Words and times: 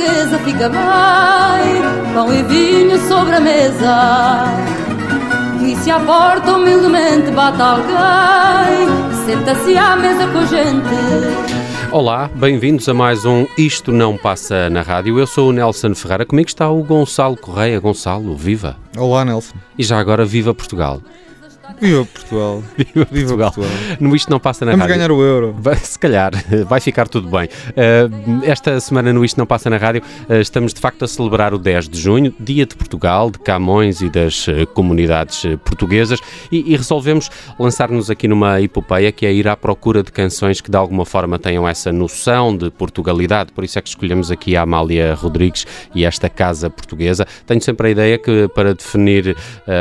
portuguesa 0.00 0.38
fica 0.38 0.68
bem, 0.68 2.14
pão 2.14 2.32
e 2.32 2.42
vinho 2.44 2.98
sobre 3.06 3.36
a 3.36 3.40
mesa. 3.40 4.44
E 5.62 5.76
se 5.76 5.90
à 5.90 6.00
porta 6.00 6.52
humildemente 6.54 7.30
bate 7.30 7.60
alguém, 7.60 8.88
senta-se 9.26 9.76
à 9.76 9.96
mesa 9.96 10.26
com 10.28 10.38
a 10.38 10.46
gente. 10.46 11.92
Olá, 11.92 12.30
bem-vindos 12.34 12.88
a 12.88 12.94
mais 12.94 13.26
um 13.26 13.46
Isto 13.58 13.92
Não 13.92 14.16
Passa 14.16 14.70
na 14.70 14.80
Rádio. 14.80 15.18
Eu 15.18 15.26
sou 15.26 15.50
o 15.50 15.52
Nelson 15.52 15.94
Ferreira. 15.94 16.24
Comigo 16.24 16.48
está 16.48 16.70
o 16.70 16.82
Gonçalo 16.82 17.36
Correia. 17.36 17.78
Gonçalo, 17.78 18.34
viva! 18.34 18.76
Olá, 18.96 19.24
Nelson. 19.24 19.56
E 19.76 19.82
já 19.82 19.98
agora, 19.98 20.24
viva 20.24 20.54
Portugal! 20.54 21.02
Viva 21.80 22.04
Portugal. 22.04 22.62
Viva, 22.76 23.08
Viva 23.10 23.36
Portugal. 23.36 23.52
Portugal. 23.52 23.96
No 23.98 24.14
Isto 24.14 24.30
Não 24.30 24.38
Passa 24.38 24.64
na 24.64 24.72
Vamos 24.72 24.86
Rádio. 24.86 25.00
Vamos 25.00 25.16
ganhar 25.16 25.18
o 25.18 25.24
euro. 25.24 25.56
Vai, 25.58 25.76
se 25.76 25.98
calhar, 25.98 26.32
vai 26.68 26.80
ficar 26.80 27.08
tudo 27.08 27.28
bem. 27.28 27.48
Uh, 27.70 28.44
esta 28.44 28.78
semana 28.80 29.12
no 29.12 29.24
Isto 29.24 29.38
Não 29.38 29.46
Passa 29.46 29.70
na 29.70 29.78
Rádio 29.78 30.02
uh, 30.28 30.34
estamos 30.34 30.74
de 30.74 30.80
facto 30.80 31.04
a 31.04 31.08
celebrar 31.08 31.54
o 31.54 31.58
10 31.58 31.88
de 31.88 31.98
junho, 31.98 32.34
Dia 32.38 32.66
de 32.66 32.76
Portugal, 32.76 33.30
de 33.30 33.38
Camões 33.38 34.02
e 34.02 34.10
das 34.10 34.46
uh, 34.46 34.66
comunidades 34.74 35.42
portuguesas 35.64 36.20
e, 36.52 36.72
e 36.72 36.76
resolvemos 36.76 37.30
lançar-nos 37.58 38.10
aqui 38.10 38.28
numa 38.28 38.60
epopeia 38.60 39.10
que 39.10 39.24
é 39.24 39.32
ir 39.32 39.48
à 39.48 39.56
procura 39.56 40.02
de 40.02 40.12
canções 40.12 40.60
que 40.60 40.70
de 40.70 40.76
alguma 40.76 41.06
forma 41.06 41.38
tenham 41.38 41.66
essa 41.66 41.90
noção 41.90 42.54
de 42.54 42.70
Portugalidade. 42.70 43.52
Por 43.52 43.64
isso 43.64 43.78
é 43.78 43.82
que 43.82 43.88
escolhemos 43.88 44.30
aqui 44.30 44.54
a 44.54 44.62
Amália 44.62 45.14
Rodrigues 45.14 45.66
e 45.94 46.04
esta 46.04 46.28
casa 46.28 46.68
portuguesa. 46.68 47.26
Tenho 47.46 47.62
sempre 47.62 47.88
a 47.88 47.90
ideia 47.90 48.18
que 48.18 48.48
para 48.48 48.74
definir 48.74 49.36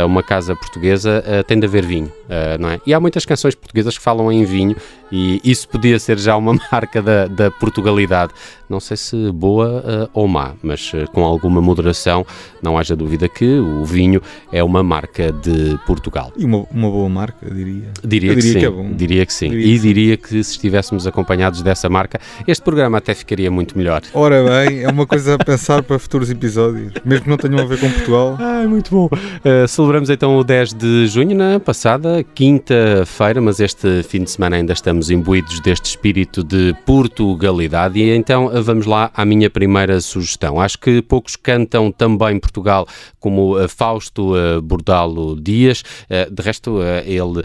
uma 0.06 0.23
casa 0.23 0.56
portuguesa 0.56 1.23
tem 1.47 1.59
de 1.59 1.66
haver 1.66 1.86
vinho, 1.90 2.08
uh, 2.08 2.59
não 2.59 2.70
é? 2.70 2.80
E 2.86 2.94
há 2.94 3.00
muitas 3.00 3.26
canções 3.26 3.56
portuguesas 3.56 3.98
que 3.98 4.04
falam 4.04 4.32
em 4.32 4.45
vinho 4.45 4.76
e 5.12 5.42
isso 5.44 5.68
podia 5.68 6.00
ser 6.00 6.18
já 6.18 6.36
uma 6.36 6.54
marca 6.72 7.02
da, 7.02 7.28
da 7.28 7.52
Portugalidade. 7.52 8.34
Não 8.70 8.80
sei 8.80 8.98
se 8.98 9.32
boa 9.32 9.84
uh, 10.06 10.10
ou 10.14 10.28
má, 10.28 10.54
mas 10.62 10.94
uh, 10.94 11.10
com 11.12 11.26
alguma 11.26 11.60
moderação, 11.60 12.24
não 12.62 12.78
haja 12.78 12.96
dúvida 12.96 13.28
que 13.28 13.58
o 13.58 13.84
vinho 13.84 14.22
é 14.52 14.64
uma 14.64 14.84
marca 14.84 15.32
de 15.32 15.80
Portugal. 15.88 16.32
E 16.38 16.46
uma, 16.46 16.66
uma 16.72 16.90
boa 16.90 17.10
marca, 17.10 17.50
diria. 17.50 17.92
Diria, 18.04 18.36
que, 18.36 18.42
diria 18.42 18.42
sim, 18.42 18.60
que 18.60 18.66
é. 18.66 18.96
Diria 18.96 19.26
que 19.26 19.34
sim. 19.34 19.50
Diria 19.50 19.66
e 19.66 19.76
que 19.76 19.80
diria 19.80 20.16
sim. 20.16 20.22
que 20.22 20.44
se 20.44 20.52
estivéssemos 20.52 21.08
acompanhados 21.08 21.64
dessa 21.64 21.90
marca, 21.90 22.20
este 22.48 22.62
programa 22.62 23.00
até 23.00 23.16
ficaria 23.16 23.50
muito 23.50 23.76
melhor. 23.76 24.04
Ora 24.14 24.44
bem, 24.46 24.84
é 24.84 24.90
uma 24.90 25.08
coisa 25.08 25.34
a 25.34 25.38
pensar 25.38 25.82
para 25.82 25.98
futuros 25.98 26.30
episódios, 26.30 26.94
mesmo 27.04 27.24
que 27.24 27.30
não 27.30 27.38
tenham 27.38 27.60
a 27.60 27.66
ver 27.66 27.80
com 27.80 27.90
Portugal. 27.90 28.38
Ai, 28.40 28.68
muito 28.68 28.92
bom. 28.92 29.06
Uh, 29.08 29.68
celebramos 29.68 30.12
então 30.12 30.38
o 30.38 30.44
10 30.44 30.74
de 30.74 31.08
junho, 31.08 31.36
na 31.36 31.60
passada 31.60 32.24
quinta-feira, 32.36 33.42
mas 33.42 33.60
este 33.60 34.04
fim 34.04 34.24
de 34.24 34.30
semana 34.30 34.58
ainda 34.58 34.74
estamos 34.74 34.98
imbuídos 35.08 35.61
deste 35.61 35.86
espírito 35.86 36.44
de 36.44 36.75
Portugalidade 36.86 38.00
e 38.00 38.14
então 38.14 38.50
vamos 38.61 38.86
lá 38.86 39.11
à 39.14 39.23
minha 39.23 39.50
primeira 39.50 40.02
sugestão. 40.02 40.59
Acho 40.59 40.78
que 40.80 41.02
poucos 41.02 41.36
cantam 41.36 41.91
também 41.91 42.39
Portugal 42.39 42.88
como 43.19 43.58
uh, 43.58 43.69
Fausto 43.69 44.33
uh, 44.36 44.61
Bordalo 44.61 45.39
Dias. 45.39 45.83
Uh, 46.09 46.33
de 46.33 46.41
resto, 46.41 46.80
ele 47.06 47.44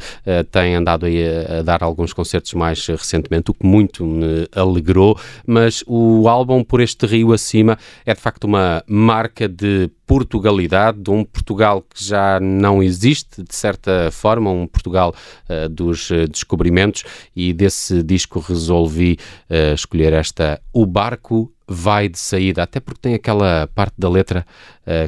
tem 0.51 0.75
andado 0.75 1.07
a, 1.07 1.63
dar 1.63 1.83
alguns 1.83 2.13
concertos 2.13 2.55
mais 2.55 2.87
recentemente, 2.87 3.51
o 3.51 3.55
que 3.55 3.67
muito 3.67 4.05
me 4.05 4.49
alegrou, 4.55 5.19
mas 5.47 5.85
o 5.87 6.29
álbum 6.29 6.63
Por 6.65 6.81
Este 6.81 7.07
Rio 7.07 7.33
Acima 7.33 7.79
é 8.07 8.15
de 8.15 8.21
facto 8.21 8.45
uma 8.45 8.83
marca 8.87 9.49
de 9.49 9.91
Portugalidade, 10.07 11.01
de 11.01 11.11
um 11.11 11.25
Portugal 11.25 11.83
que 11.83 12.05
já 12.05 12.39
não 12.41 12.83
existe, 12.83 13.43
de 13.43 13.55
certa 13.55 14.11
forma, 14.11 14.51
um 14.51 14.67
Portugal 14.67 15.15
uh, 15.49 15.69
dos 15.69 16.11
descobrimentos, 16.31 17.05
e 17.35 17.44
desse 17.53 18.03
disco 18.03 18.39
resolvi 18.41 19.19
uh, 19.51 19.75
escolher 19.75 20.13
esta 20.13 20.61
O 20.73 20.87
Barco 20.87 21.53
Vai 21.67 22.09
de 22.09 22.19
Saída, 22.19 22.63
até 22.63 22.79
porque 22.79 23.01
tem 23.01 23.15
aquela 23.15 23.67
parte 23.75 23.95
da 23.97 24.07
letra 24.07 24.45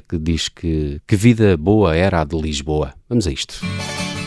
que 0.08 0.16
diz 0.16 0.48
que, 0.48 1.02
que 1.06 1.14
vida 1.14 1.54
boa 1.54 1.94
era 1.94 2.22
a 2.22 2.24
de 2.24 2.34
Lisboa. 2.34 2.94
Vamos 3.10 3.26
a 3.26 3.30
isto. 3.30 3.60
O 3.62 4.25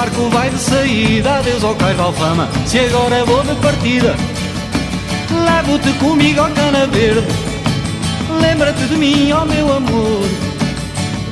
barco 0.00 0.30
vai 0.30 0.48
de 0.48 0.58
saída, 0.58 1.34
adeus 1.34 1.62
ao 1.62 1.74
cais 1.74 1.94
de 1.94 2.02
alfama. 2.02 2.48
Se 2.64 2.78
agora 2.78 3.22
vou 3.26 3.42
de 3.42 3.54
partida 3.56 4.16
Levo-te 5.30 5.92
comigo 5.98 6.40
ao 6.40 6.50
cana 6.50 6.86
verde. 6.86 7.26
Lembra-te 8.40 8.84
de 8.86 8.96
mim, 8.96 9.30
ó 9.32 9.42
oh 9.42 9.44
meu 9.44 9.76
amor. 9.76 10.28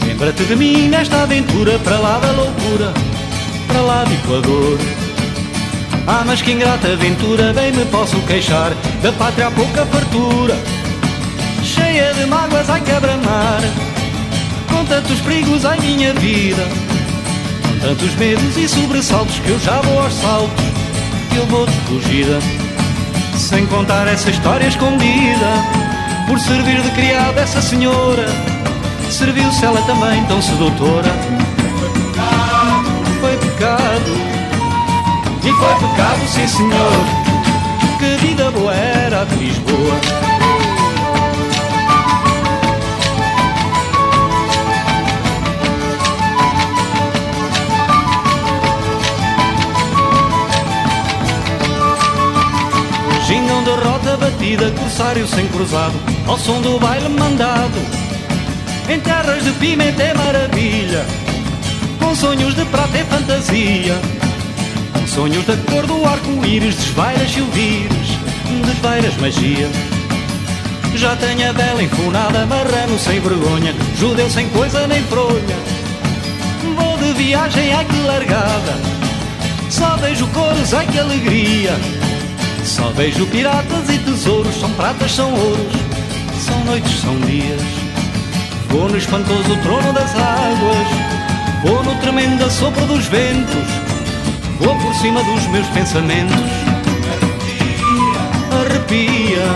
Lembra-te 0.07 0.45
de 0.45 0.55
mim 0.55 0.89
nesta 0.89 1.23
aventura 1.23 1.79
Para 1.79 1.99
lá 1.99 2.19
da 2.19 2.31
loucura, 2.33 2.93
para 3.67 3.81
lá 3.81 4.05
do 4.05 4.13
Equador. 4.13 4.79
Ah, 6.07 6.23
mas 6.27 6.43
que 6.43 6.53
ingrata 6.53 6.89
aventura 6.89 7.53
Bem 7.53 7.71
me 7.71 7.85
posso 7.87 8.17
queixar 8.23 8.73
Da 9.03 9.13
pátria 9.13 9.49
há 9.49 9.51
pouca 9.51 9.85
fartura 9.85 10.57
Cheia 11.63 12.15
de 12.15 12.27
mágoas, 12.27 12.69
ai 12.69 12.81
quebra-mar. 12.83 13.61
Com 14.71 14.85
tantos 14.85 15.21
perigos, 15.21 15.65
ai 15.65 15.79
minha 15.81 16.13
vida 16.15 16.88
Tantos 17.81 18.15
medos 18.17 18.57
e 18.57 18.69
sobressaltos 18.69 19.39
que 19.39 19.51
eu 19.51 19.59
já 19.61 19.81
vou 19.81 20.01
aos 20.03 20.15
saltos. 20.15 20.65
Que 21.31 21.37
eu 21.37 21.47
vou 21.47 21.67
de 21.67 21.73
fugida 21.83 22.39
Sem 23.37 23.67
contar 23.67 24.07
essa 24.09 24.31
história 24.31 24.67
escondida 24.67 25.47
Por 26.27 26.39
servir 26.41 26.81
de 26.83 26.91
criada 26.91 27.41
essa 27.41 27.63
senhora. 27.63 28.27
Serviu-se 29.11 29.65
ela 29.65 29.81
também 29.83 30.23
tão 30.27 30.41
sedutora. 30.41 31.09
Foi 33.21 33.37
pecado, 33.37 34.13
E 35.43 35.53
foi 35.53 35.89
pecado, 35.89 36.29
sim 36.29 36.47
senhor. 36.47 37.29
Que 37.99 38.27
vida 38.27 38.51
boa 38.51 38.75
era 38.75 39.27
a 53.51 53.63
de 53.63 53.71
Lisboa 53.71 54.17
batida, 54.17 54.71
corsário 54.71 55.27
sem 55.27 55.47
cruzado, 55.49 55.95
ao 56.27 56.39
som 56.39 56.61
do 56.61 56.79
baile 56.79 57.09
mandado. 57.09 57.79
Em 58.89 59.01
terras 59.01 59.45
de 59.45 59.53
pimenta 59.53 60.03
é 60.03 60.15
maravilha, 60.15 61.05
com 61.99 62.15
sonhos 62.15 62.55
de 62.55 62.65
prata 62.67 62.99
e 62.99 63.05
fantasia. 63.05 64.01
Com 64.93 65.07
sonhos 65.07 65.45
da 65.47 65.57
cor 65.71 65.87
do 65.87 66.05
arco-íris, 66.07 66.77
desvairas 66.77 67.31
silvires, 67.31 68.09
desvairas 68.65 69.17
magia. 69.17 69.69
Já 70.95 71.15
tenho 71.17 71.51
a 71.51 71.53
bela 71.53 71.83
enfunada, 71.83 72.47
marrano 72.47 72.99
sem 72.99 73.21
vergonha, 73.21 73.75
judeu 73.99 74.29
sem 74.31 74.49
coisa 74.51 74.87
nem 74.87 75.03
fronha. 75.05 75.57
Vou 76.77 76.97
de 76.99 77.13
viagem, 77.13 77.73
ai 77.73 77.85
que 77.85 78.01
largada, 78.01 78.75
só 79.71 79.97
vejo 79.97 80.27
cores, 80.29 80.73
ai 80.73 80.87
que 80.87 80.99
alegria. 80.99 81.98
Só 82.69 82.91
vejo 82.91 83.27
piratas 83.29 83.89
e 83.89 83.99
tesouros, 83.99 84.55
são 84.61 84.71
pratas, 84.73 85.11
são 85.13 85.33
ouros, 85.33 85.73
são 86.45 86.65
noites, 86.67 87.01
são 87.01 87.19
dias. 87.21 87.63
Vou 88.69 88.87
no 88.91 88.99
espantoso 88.99 89.57
trono 89.63 89.91
das 89.95 90.15
águas, 90.15 90.87
vou 91.65 91.83
no 91.83 91.99
tremendo 92.03 92.45
assopro 92.45 92.85
dos 92.87 93.07
ventos, 93.07 93.67
vou 94.61 94.77
por 94.77 94.95
cima 94.97 95.23
dos 95.25 95.47
meus 95.47 95.67
pensamentos. 95.69 96.37
Arrepia, 98.61 99.47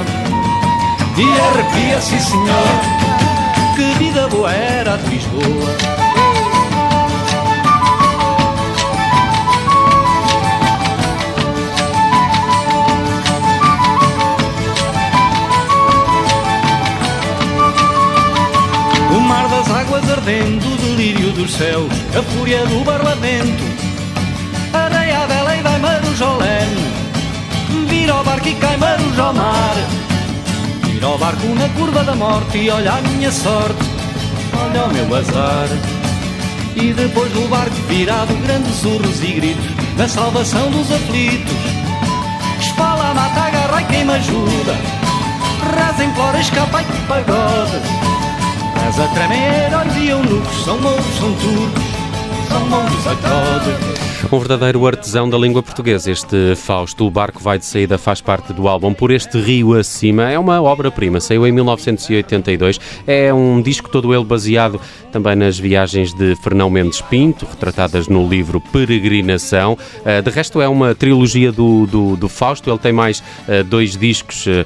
e 1.19 1.41
arrepia, 1.51 2.01
sim 2.01 2.19
senhor, 2.19 3.77
que 3.77 3.99
vida 3.99 4.27
boa 4.29 4.51
era 4.51 4.97
de 4.97 5.11
Lisboa. 5.11 5.77
Águas 19.71 20.11
ardendo, 20.11 20.67
o 20.67 20.77
delírio 20.77 21.33
dos 21.33 21.53
céus, 21.53 21.93
a 22.19 22.23
fúria 22.23 22.65
do 22.67 22.85
barlamento. 22.85 23.65
Areia 24.73 25.27
vela 25.27 25.57
e 25.57 25.63
vai 25.63 25.79
marujolene, 25.79 26.93
vira 27.89 28.15
o 28.17 28.25
barco 28.25 28.49
e 28.49 28.55
cai 28.55 28.77
marujo 28.77 29.23
ao 29.23 29.35
mar. 29.35 29.75
Vira 30.85 31.09
o 31.09 31.19
barco 31.19 31.47
na 31.55 31.69
curva 31.71 32.05
da 32.05 32.15
morte 32.15 32.59
e 32.59 32.71
olha 32.71 32.93
a 32.93 33.01
minha 33.03 33.31
sorte, 33.31 33.85
olha 34.59 34.85
o 34.85 34.93
meu 34.93 35.17
azar. 35.17 35.69
E 36.77 36.93
depois 36.93 37.31
do 37.33 37.49
barco 37.49 37.75
virado, 37.89 38.35
grandes 38.43 38.77
surros 38.77 39.23
e 39.23 39.27
gritos 39.27 39.67
Na 39.99 40.09
salvação 40.09 40.71
dos 40.71 40.91
aflitos 40.91 41.53
Espala, 42.59 43.13
mata, 43.13 43.43
agarra 43.43 43.83
e 43.83 43.85
queima 43.85 44.15
ajuda 44.15 44.75
Reza, 45.77 46.05
implora, 46.05 46.41
escapa 46.41 46.81
e 46.81 47.07
pagode 47.07 48.02
Mas 48.85 48.99
a 48.99 49.07
tremer, 49.09 49.71
e 49.97 50.09
eunucos 50.09 50.65
São 50.65 50.77
mouros, 50.81 51.17
são 51.17 51.33
turcos 51.35 51.85
São 52.49 52.69
mouros 52.69 53.07
a 53.07 53.15
code 53.15 54.02
um 54.31 54.39
verdadeiro 54.39 54.87
artesão 54.87 55.29
da 55.29 55.37
língua 55.37 55.63
portuguesa. 55.63 56.11
Este 56.11 56.55
Fausto, 56.55 57.07
o 57.07 57.11
barco 57.11 57.43
vai 57.43 57.59
de 57.59 57.65
saída, 57.65 57.99
faz 57.99 58.21
parte 58.21 58.53
do 58.53 58.69
álbum 58.69 58.93
Por 58.93 59.11
Este 59.11 59.41
Rio 59.41 59.75
Acima. 59.75 60.31
É 60.31 60.39
uma 60.39 60.61
obra-prima, 60.63 61.21
saiu 61.21 61.47
em 61.47 61.53
1982. 61.53 62.79
É 63.07 63.33
um 63.33 63.61
disco 63.61 63.89
todo 63.89 64.15
ele 64.15 64.25
baseado 64.25 64.81
também 65.11 65.35
nas 65.35 65.59
viagens 65.59 66.15
de 66.15 66.37
Fernão 66.37 66.71
Mendes 66.71 67.01
Pinto, 67.01 67.47
retratadas 67.47 68.09
no 68.09 68.29
livro 68.29 68.61
Peregrinação. 68.61 69.77
Uh, 70.01 70.23
de 70.23 70.31
resto, 70.31 70.61
é 70.61 70.69
uma 70.69 70.95
trilogia 70.95 71.51
do, 71.51 71.87
do, 71.87 72.17
do 72.17 72.29
Fausto. 72.29 72.71
Ele 72.71 72.79
tem 72.79 72.93
mais 72.93 73.21
uh, 73.21 73.65
dois 73.65 73.97
discos 73.97 74.47
uh, 74.47 74.65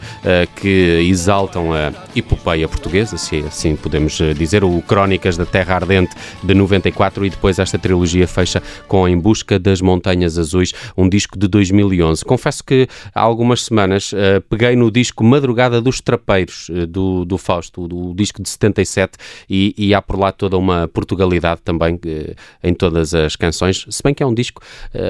que 0.57 1.07
exaltam 1.09 1.73
a 1.73 1.93
epopeia 2.15 2.69
portuguesa, 2.69 3.17
se 3.17 3.39
assim 3.39 3.77
podemos 3.77 4.19
dizer. 4.37 4.65
O 4.65 4.83
Crónicas 4.83 5.37
da 5.37 5.47
Terra 5.47 5.77
Ardente, 5.77 6.15
de 6.43 6.55
94, 6.55 7.25
e 7.25 7.31
depois 7.31 7.59
esta 7.59 7.79
trilogia 7.79 8.27
fecha 8.27 8.63
com 8.89 9.09
Em 9.09 9.19
Busca 9.19 9.46
Das 9.61 9.81
Montanhas 9.81 10.39
Azuis, 10.39 10.73
um 10.97 11.09
disco 11.09 11.39
de 11.39 11.49
2011. 11.49 12.25
Confesso 12.25 12.65
que 12.65 12.89
há 13.15 13.21
algumas 13.21 13.65
semanas 13.65 14.13
uh, 14.13 14.41
peguei 14.49 14.77
no 14.77 14.91
disco 14.91 15.25
Madrugada 15.25 15.81
dos 15.81 16.01
Trapeiros, 16.01 16.69
uh, 16.69 16.87
do, 16.87 17.25
do 17.25 17.39
Fausto, 17.39 17.87
do 17.89 18.15
disco 18.15 18.43
de 18.43 18.49
77, 18.49 19.19
e, 19.49 19.75
e 19.79 19.95
há 19.95 20.03
por 20.03 20.19
lá 20.19 20.33
toda 20.33 20.57
uma 20.59 20.89
Portugalidade 20.89 21.61
também 21.63 21.95
uh, 21.95 22.35
em 22.63 22.75
todas 22.75 23.15
as 23.15 23.37
canções, 23.37 23.87
se 23.89 24.03
bem 24.03 24.13
que 24.13 24.23
é 24.23 24.27
um 24.27 24.35
disco 24.35 24.61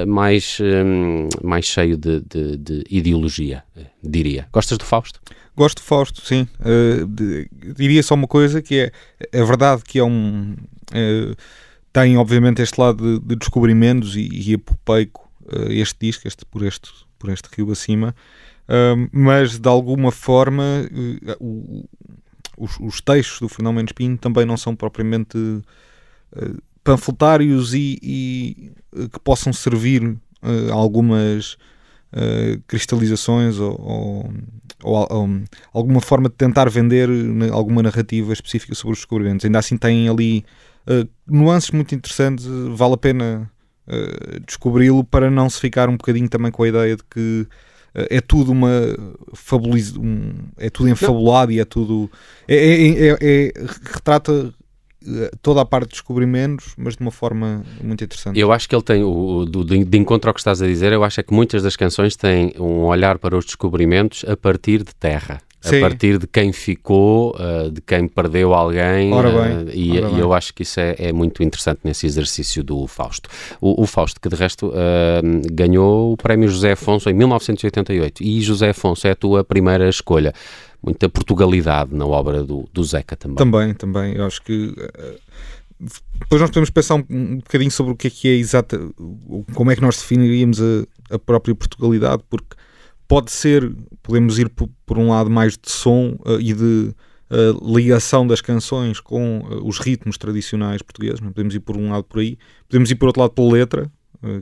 mais, 0.07 0.59
um, 0.61 1.29
mais 1.43 1.65
cheio 1.65 1.97
de, 1.97 2.21
de, 2.21 2.57
de 2.57 2.85
ideologia, 2.91 3.63
diria. 4.03 4.47
Gostas 4.53 4.79
do 4.79 4.85
Fausto? 4.85 5.21
Gosto 5.57 5.79
do 5.79 5.85
Fausto, 5.85 6.21
sim. 6.21 6.47
Uh, 6.61 7.07
de, 7.07 7.49
diria 7.75 8.03
só 8.03 8.15
uma 8.15 8.29
coisa 8.29 8.61
que 8.61 8.79
é, 8.79 8.93
é 9.33 9.43
verdade 9.43 9.83
que 9.85 9.99
é 9.99 10.05
um 10.05 10.55
uh, 10.93 11.37
tem 11.97 12.19
obviamente 12.19 12.61
este 12.61 12.79
lado 12.79 13.19
de, 13.19 13.27
de 13.27 13.37
descobrimentos 13.37 14.17
e, 14.17 14.29
e 14.31 14.55
uh, 14.55 14.61
este 15.71 15.97
disco, 15.99 16.29
este, 16.29 16.45
por, 16.45 16.63
este, 16.63 16.91
por 17.19 17.31
este 17.31 17.49
rio 17.57 17.73
acima, 17.73 18.15
uh, 18.69 19.09
mas 19.11 19.59
de 19.59 19.67
alguma 19.67 20.13
forma 20.13 20.63
uh, 20.93 21.37
o, 21.41 21.89
os, 22.59 22.79
os, 22.81 23.01
textos 23.01 23.41
do 23.41 23.49
Fernão 23.49 23.73
Mendes 23.73 23.93
Pinto 23.95 24.21
também 24.21 24.45
não 24.45 24.59
são 24.59 24.77
propriamente 24.77 25.39
panfletários 26.85 27.73
e, 27.73 27.99
e 28.03 28.73
que 29.13 29.21
possam 29.21 29.53
servir 29.53 30.17
a 30.43 30.75
algumas 30.75 31.57
cristalizações 32.67 33.59
ou, 33.59 33.79
ou, 33.79 34.33
ou, 34.83 35.07
ou, 35.11 35.29
alguma 35.73 36.01
forma 36.01 36.31
de 36.31 36.35
tentar 36.35 36.71
vender 36.71 37.11
alguma 37.53 37.83
narrativa 37.83 38.33
específica 38.33 38.75
sobre 38.75 38.93
os 38.95 38.99
descobrimentos. 39.01 39.45
Ainda 39.45 39.59
assim 39.59 39.77
têm 39.77 40.09
ali 40.09 40.45
uh, 40.89 41.09
nuances 41.27 41.71
muito 41.71 41.95
interessantes, 41.95 42.47
vale 42.47 42.95
a 42.95 42.97
pena 42.97 43.51
uh, 43.87 44.41
descobri-lo 44.47 45.05
para 45.05 45.31
não 45.31 45.49
se 45.51 45.61
ficar 45.61 45.89
um 45.89 45.97
bocadinho 45.97 46.29
também 46.29 46.51
com 46.51 46.63
a 46.63 46.69
ideia 46.69 46.97
de 46.97 47.03
que 47.05 47.47
é 48.11 48.21
tudo 48.21 48.53
uma 48.53 48.71
fabuliz... 49.33 49.97
Um, 49.97 50.35
é 50.59 50.69
tudo 50.69 50.91
enfabulado 50.91 51.51
e 51.51 51.61
é 51.61 51.65
tudo 51.65 52.11
é, 52.47 52.55
é, 52.55 53.09
é, 53.09 53.17
é 53.23 53.53
retrata 53.91 54.53
toda 55.41 55.61
a 55.61 55.65
parte 55.65 55.89
de 55.89 55.93
descobrimentos, 55.93 56.75
mas 56.77 56.97
de 56.97 57.01
uma 57.01 57.11
forma 57.11 57.65
muito 57.83 58.03
interessante. 58.03 58.39
Eu 58.39 58.53
acho 58.53 58.69
que 58.69 58.75
ele 58.75 58.83
tem, 58.83 59.03
o, 59.03 59.45
do, 59.45 59.65
de 59.65 59.99
encontro 59.99 60.29
ao 60.29 60.35
que 60.35 60.41
estás 60.41 60.61
a 60.61 60.67
dizer, 60.67 60.93
eu 60.93 61.05
acho 61.05 61.21
é 61.21 61.23
que 61.23 61.33
muitas 61.33 61.63
das 61.63 61.77
canções 61.77 62.17
têm 62.17 62.53
um 62.59 62.85
olhar 62.85 63.19
para 63.19 63.37
os 63.37 63.45
descobrimentos 63.45 64.25
a 64.29 64.37
partir 64.37 64.83
de 64.83 64.95
terra. 64.95 65.41
Sim. 65.61 65.79
a 65.79 65.81
partir 65.81 66.19
de 66.19 66.27
quem 66.27 66.53
ficou, 66.53 67.35
uh, 67.37 67.71
de 67.71 67.81
quem 67.81 68.07
perdeu 68.07 68.55
alguém. 68.55 69.13
Ora 69.13 69.31
bem, 69.31 69.65
uh, 69.65 69.71
e, 69.73 70.01
ora 70.01 70.11
e, 70.11 70.21
eu 70.21 70.33
acho 70.33 70.55
que 70.55 70.63
isso 70.63 70.79
é, 70.79 70.95
é, 70.99 71.13
muito 71.13 71.43
interessante 71.43 71.81
nesse 71.83 72.07
exercício 72.07 72.63
do 72.63 72.87
Fausto. 72.87 73.29
O, 73.61 73.83
o 73.83 73.87
Fausto, 73.87 74.21
que 74.21 74.29
de 74.29 74.37
resto 74.37 74.69
uh, 74.69 74.73
ganhou 75.53 76.13
o 76.13 76.17
prémio 76.17 76.49
José 76.49 76.73
Afonso 76.73 77.11
em 77.11 77.15
1988, 77.15 78.23
e 78.23 78.41
José 78.41 78.71
Afonso 78.71 79.07
é 79.07 79.11
a 79.11 79.17
tua 79.17 79.43
primeira 79.43 79.89
escolha. 79.89 80.33
Muita 80.83 81.09
Portugalidade 81.09 81.93
na 81.95 82.07
obra 82.07 82.45
do, 82.45 82.69
do 82.73 82.85
Zeca 82.85 83.17
também. 83.17 83.37
Também, 83.37 83.75
também. 83.75 84.15
Eu 84.15 84.27
acho 84.27 84.43
que 84.43 84.73
depois 86.21 86.41
nós 86.41 86.51
podemos 86.51 86.71
pensar 86.71 86.95
um, 86.95 87.05
um, 87.11 87.37
bocadinho 87.37 87.71
sobre 87.71 87.93
o 87.93 87.97
que 87.97 88.07
é 88.07 88.11
que 88.11 88.29
é 88.29 88.33
exata, 88.33 88.79
como 89.55 89.71
é 89.71 89.75
que 89.75 89.83
nós 89.83 89.97
definiríamos 89.97 90.61
a, 90.61 91.15
a 91.15 91.19
própria 91.19 91.55
Portugalidade, 91.55 92.23
porque 92.31 92.57
pode 93.09 93.31
ser, 93.31 93.75
podemos 94.03 94.39
ir 94.39 94.49
por, 94.49 94.69
por 94.85 94.99
um 94.99 95.11
lado 95.11 95.31
mais 95.31 95.53
de 95.53 95.71
som 95.71 96.17
uh, 96.27 96.41
e 96.41 96.53
de 96.53 96.95
uh, 97.31 97.75
ligação 97.77 98.27
das 98.27 98.41
canções 98.41 99.01
com 99.01 99.41
uh, 99.41 99.67
os 99.67 99.79
ritmos 99.79 100.19
tradicionais 100.19 100.83
portugueses, 100.83 101.21
não 101.21 101.33
podemos 101.33 101.55
ir 101.55 101.61
por 101.61 101.77
um 101.77 101.91
lado 101.91 102.05
por 102.05 102.21
aí, 102.21 102.39
podemos 102.69 102.91
ir 102.91 102.97
por 102.97 103.07
outro 103.07 103.23
lado 103.23 103.33
pela 103.33 103.53
letra, 103.53 103.91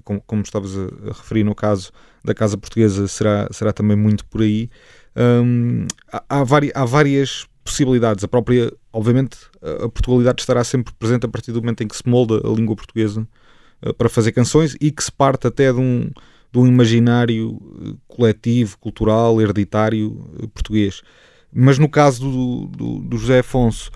como, 0.05 0.21
como, 0.23 0.41
estavas 0.41 0.79
a, 0.79 0.83
a, 0.83 1.13
referir 1.13 1.45
no 1.45 1.55
caso 1.55 1.91
da 2.25 2.33
Casa 2.33 2.57
Portuguesa, 2.57 3.07
será, 3.07 3.49
será 3.51 3.73
também 3.73 3.97
muito 3.97 4.25
por 4.25 4.41
aí. 4.41 4.71
Um, 5.17 5.87
há, 6.11 6.25
há, 6.29 6.41
há 6.75 6.85
várias 6.87 7.47
possibilidades. 7.65 8.23
A 8.23 8.29
própria, 8.29 8.73
obviamente, 8.93 9.37
a 9.61 9.89
Portugalidade 9.89 10.41
estará 10.41 10.63
sempre 10.63 10.95
presente 10.95 11.27
a 11.27 11.29
partir 11.29 11.51
do 11.53 11.61
momento 11.61 11.83
em 11.83 11.89
que 11.89 11.97
se 11.97 12.09
molda 12.09 12.37
a 12.37 12.55
língua 12.55 12.77
portuguesa 12.77 13.27
uh, 13.85 13.93
para 13.95 14.09
fazer 14.09 14.33
canções 14.33 14.77
e 14.81 14.91
que 14.91 15.03
se 15.03 15.11
parte 15.11 15.47
até 15.47 15.73
de 15.73 15.81
um, 15.81 16.11
um 16.61 16.67
imaginário 16.67 17.59
eh, 17.83 17.95
coletivo, 18.07 18.79
cultural, 18.79 19.41
hereditário 19.41 20.31
eh, 20.43 20.47
português. 20.53 21.03
Mas 21.53 21.79
no 21.79 21.89
caso 21.89 22.31
do, 22.31 22.67
do, 22.67 22.99
do 23.01 23.17
José 23.17 23.39
Afonso, 23.39 23.91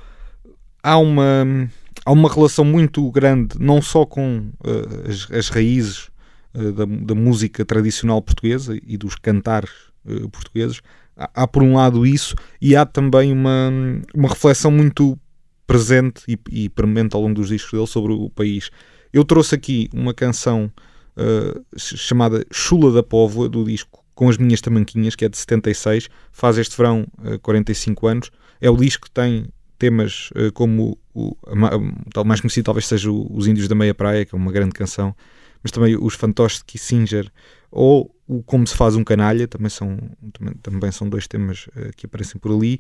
há 0.82 0.97
uma, 0.97 1.68
há 2.04 2.12
uma 2.12 2.32
relação 2.32 2.64
muito 2.64 3.11
grande, 3.11 3.56
não 3.59 3.82
só 3.82 4.06
com 4.06 4.50
uh, 4.64 5.11
as, 5.11 5.30
as, 5.32 5.49
raízes 5.49 6.09
uh, 6.54 6.73
da, 6.73 6.85
da, 6.85 7.14
música 7.14 7.64
tradicional 7.64 8.23
portuguesa 8.23 8.78
e 8.87 8.97
dos 8.97 9.16
cantares 9.16 9.71
uh, 10.04 10.28
portugueses. 10.30 10.80
Há, 11.16 11.30
há, 11.35 11.49
por 11.49 11.62
um 11.62 11.75
lado, 11.75 12.06
isso, 12.06 12.37
e 12.61 12.76
há 12.76 12.87
também 12.87 13.32
uma, 13.32 13.71
uma 14.14 14.28
reflexão 14.28 14.71
muito 14.71 15.18
presente 15.66 16.23
e, 16.28 16.38
e 16.50 16.68
permanente 16.68 17.14
ao 17.14 17.23
longo 17.23 17.35
dos 17.35 17.49
discos 17.49 17.73
dele 17.73 17.87
sobre 17.87 18.12
o 18.12 18.30
país. 18.30 18.71
Eu 19.12 19.25
trouxe 19.25 19.54
aqui 19.54 19.90
uma 19.92 20.14
canção 20.14 20.71
uh, 21.18 21.64
chamada 21.76 22.44
Chula 22.52 22.92
da 22.92 23.02
Póvoa, 23.02 23.48
do 23.48 23.64
disco 23.64 24.04
Com 24.14 24.28
as 24.28 24.38
Minhas 24.38 24.60
Tamanquinhas, 24.60 25.14
que 25.14 25.25
é 25.25 25.28
de 25.28 25.37
76, 25.37 26.08
faz 26.32 26.58
este 26.58 26.76
verão 26.76 27.06
uh, 27.18 27.38
45 27.40 28.06
anos. 28.06 28.30
É 28.60 28.70
o 28.70 28.76
disco 28.76 29.06
que 29.06 29.10
tem 29.10 29.46
temas 29.78 30.30
uh, 30.30 30.52
como 30.52 30.98
o, 31.14 31.37
o, 31.46 32.25
mais 32.25 32.40
conhecido 32.40 32.64
talvez 32.64 32.87
seja 32.87 33.10
o, 33.10 33.26
Os 33.34 33.46
Índios 33.46 33.68
da 33.68 33.75
Meia 33.75 33.94
Praia, 33.94 34.25
que 34.25 34.34
é 34.34 34.38
uma 34.38 34.52
grande 34.52 34.72
canção, 34.72 35.14
mas 35.62 35.72
também 35.72 35.96
os 35.96 36.14
Fantoches 36.14 36.58
de 36.58 36.64
Kissinger 36.64 37.30
ou 37.70 38.14
o 38.26 38.42
Como 38.42 38.66
se 38.66 38.75
faz 38.76 38.94
um 38.94 39.04
canalha, 39.04 39.48
também 39.48 39.70
são, 39.70 39.96
também, 40.32 40.54
também 40.62 40.92
são 40.92 41.08
dois 41.08 41.26
temas 41.26 41.66
uh, 41.68 41.90
que 41.96 42.06
aparecem 42.06 42.40
por 42.40 42.52
ali, 42.52 42.78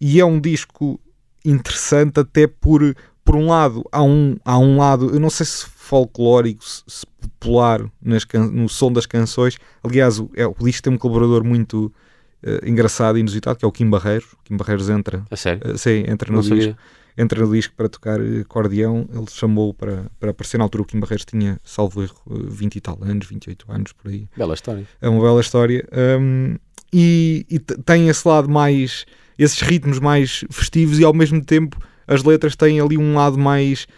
e 0.00 0.20
é 0.20 0.24
um 0.24 0.40
disco 0.40 1.00
interessante 1.44 2.20
até 2.20 2.46
por, 2.46 2.96
por 3.24 3.36
um 3.36 3.48
lado, 3.48 3.84
há 3.92 4.02
um, 4.02 4.36
há 4.44 4.58
um 4.58 4.78
lado, 4.78 5.10
eu 5.10 5.20
não 5.20 5.30
sei 5.30 5.46
se 5.46 5.66
folclórico, 5.88 6.62
popular 7.20 7.90
nas 8.02 8.26
no 8.52 8.68
som 8.68 8.92
das 8.92 9.06
canções. 9.06 9.56
Aliás, 9.82 10.20
o, 10.20 10.30
é, 10.36 10.46
o 10.46 10.54
disco 10.60 10.82
tem 10.82 10.92
um 10.92 10.98
colaborador 10.98 11.42
muito 11.42 11.90
uh, 12.44 12.68
engraçado 12.68 13.16
e 13.16 13.20
inusitado, 13.20 13.58
que 13.58 13.64
é 13.64 13.68
o 13.68 13.72
Kim 13.72 13.88
Barreiros. 13.88 14.34
Kim 14.44 14.56
Barreiros 14.56 14.90
entra, 14.90 15.24
a 15.30 15.36
sério? 15.36 15.72
Uh, 15.72 15.78
sim, 15.78 16.04
entra 16.06 16.30
no 16.30 16.42
disco. 16.42 16.76
Entra 17.16 17.44
no 17.44 17.52
disco 17.52 17.74
para 17.74 17.88
tocar 17.88 18.20
acordeão, 18.20 19.08
ele 19.12 19.26
chamou 19.28 19.74
para, 19.74 20.04
para 20.20 20.30
aparecer 20.30 20.56
na 20.58 20.64
altura. 20.64 20.82
O 20.82 20.86
Kim 20.86 21.00
Barreiros 21.00 21.24
tinha, 21.24 21.58
salvo 21.64 22.02
erro, 22.02 22.14
20 22.26 22.76
e 22.76 22.80
tal 22.80 22.98
anos, 23.02 23.26
28 23.26 23.72
anos 23.72 23.92
por 23.92 24.08
aí. 24.10 24.28
Bela 24.36 24.54
história. 24.54 24.86
É 25.00 25.08
uma 25.08 25.20
bela 25.20 25.40
história. 25.40 25.88
Um, 26.20 26.56
e, 26.92 27.44
e 27.50 27.58
tem 27.58 28.08
esse 28.08 28.28
lado 28.28 28.48
mais, 28.48 29.04
esses 29.36 29.60
ritmos 29.62 29.98
mais 29.98 30.44
festivos, 30.48 31.00
e 31.00 31.04
ao 31.04 31.12
mesmo 31.12 31.44
tempo 31.44 31.76
as 32.06 32.22
letras 32.22 32.54
têm 32.54 32.78
ali 32.78 32.96
um 32.96 33.14
lado 33.16 33.36
mais 33.36 33.88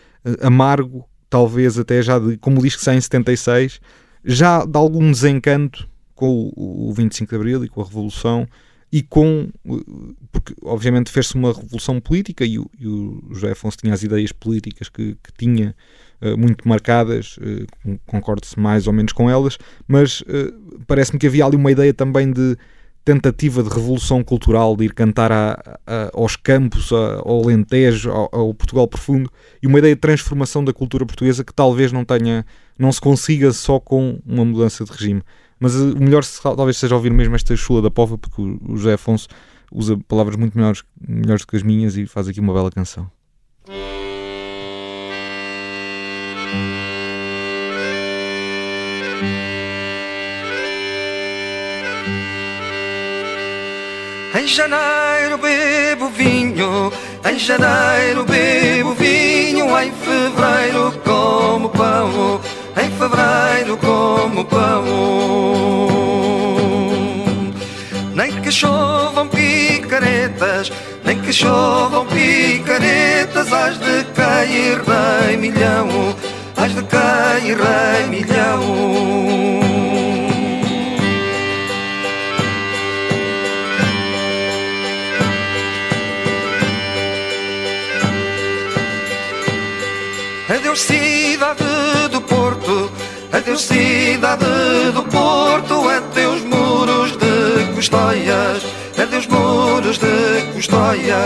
amargo 0.40 1.06
talvez 1.30 1.78
até 1.78 2.02
já 2.02 2.18
de, 2.18 2.36
como 2.36 2.60
diz 2.60 2.76
que 2.76 2.82
sai 2.82 2.96
em 2.96 3.00
76, 3.00 3.80
já 4.24 4.66
de 4.66 4.76
algum 4.76 5.10
desencanto 5.10 5.88
com 6.14 6.52
o, 6.54 6.90
o 6.90 6.92
25 6.92 7.30
de 7.30 7.36
Abril 7.36 7.64
e 7.64 7.68
com 7.68 7.80
a 7.80 7.84
Revolução 7.84 8.46
e 8.92 9.02
com, 9.02 9.48
porque 10.32 10.52
obviamente 10.62 11.12
fez-se 11.12 11.36
uma 11.36 11.52
revolução 11.52 12.00
política 12.00 12.44
e 12.44 12.58
o, 12.58 12.68
e 12.78 12.88
o 12.88 13.22
José 13.30 13.52
Afonso 13.52 13.78
tinha 13.78 13.94
as 13.94 14.02
ideias 14.02 14.32
políticas 14.32 14.88
que, 14.88 15.16
que 15.22 15.32
tinha 15.38 15.76
uh, 16.20 16.36
muito 16.36 16.68
marcadas, 16.68 17.38
uh, 17.38 17.98
concordo-se 18.04 18.58
mais 18.58 18.88
ou 18.88 18.92
menos 18.92 19.12
com 19.12 19.30
elas, 19.30 19.56
mas 19.86 20.24
parece-me 20.88 21.20
que 21.20 21.26
havia 21.28 21.44
ali 21.46 21.56
uma 21.56 21.70
ideia 21.70 21.94
também 21.94 22.32
de 22.32 22.56
tentativa 23.14 23.62
de 23.62 23.68
revolução 23.68 24.22
cultural, 24.22 24.76
de 24.76 24.84
ir 24.84 24.94
cantar 24.94 25.32
a, 25.32 25.78
a, 25.86 26.10
aos 26.14 26.36
campos, 26.36 26.92
a, 26.92 27.16
ao 27.24 27.42
Alentejo, 27.42 28.10
ao, 28.10 28.28
ao, 28.32 28.54
Portugal 28.54 28.86
profundo, 28.86 29.30
e 29.60 29.66
uma 29.66 29.78
ideia 29.78 29.94
de 29.94 30.00
transformação 30.00 30.64
da 30.64 30.72
cultura 30.72 31.04
portuguesa 31.04 31.42
que 31.42 31.52
talvez 31.52 31.90
não 31.90 32.04
tenha, 32.04 32.46
não 32.78 32.92
se 32.92 33.00
consiga 33.00 33.52
só 33.52 33.80
com 33.80 34.20
uma 34.24 34.44
mudança 34.44 34.84
de 34.84 34.92
regime. 34.92 35.22
Mas 35.58 35.74
uh, 35.74 35.96
o 35.96 36.02
melhor 36.02 36.24
talvez 36.24 36.76
seja 36.76 36.94
ouvir 36.94 37.12
mesmo 37.12 37.34
esta 37.34 37.54
chula 37.56 37.82
da 37.82 37.90
pova, 37.90 38.16
porque 38.16 38.40
o 38.40 38.76
José 38.76 38.94
Afonso 38.94 39.28
usa 39.72 39.98
palavras 40.08 40.36
muito 40.36 40.56
melhores, 40.56 40.84
melhores 41.06 41.42
do 41.42 41.48
que 41.48 41.56
as 41.56 41.62
minhas 41.62 41.96
e 41.96 42.06
faz 42.06 42.28
aqui 42.28 42.40
uma 42.40 42.54
bela 42.54 42.70
canção. 42.70 43.10
Em 54.32 54.46
janeiro 54.46 55.38
bebo 55.38 56.08
vinho, 56.10 56.92
em 57.28 57.36
janeiro 57.36 58.24
bebo 58.24 58.94
vinho, 58.94 59.66
em 59.76 59.90
fevereiro 59.90 60.92
como 61.04 61.68
pão, 61.68 62.40
em 62.76 62.90
fevereiro 62.92 63.76
como 63.78 64.44
pão. 64.44 64.84
Nem 68.14 68.40
que 68.40 68.52
chovam 68.52 69.26
picaretas, 69.26 70.70
nem 71.04 71.20
que 71.20 71.32
chovam 71.32 72.06
picaretas, 72.06 73.52
has 73.52 73.78
de 73.80 74.04
cair 74.14 74.80
rei 75.26 75.36
milhão, 75.38 76.14
has 76.56 76.72
de 76.72 76.82
cair 76.84 77.56
rei 77.56 78.06
milhão. 78.06 79.59
Adeus 90.70 90.82
cidade 90.82 91.64
do 92.12 92.20
Porto, 92.20 92.92
adeus 93.32 93.62
cidade 93.62 94.44
do 94.94 95.02
Porto, 95.02 95.88
adeus 95.88 96.42
muros 96.44 97.10
de 97.16 97.74
custóias, 97.74 98.62
adeus 98.96 99.26
muros 99.26 99.98
de 99.98 100.52
custóias. 100.54 101.18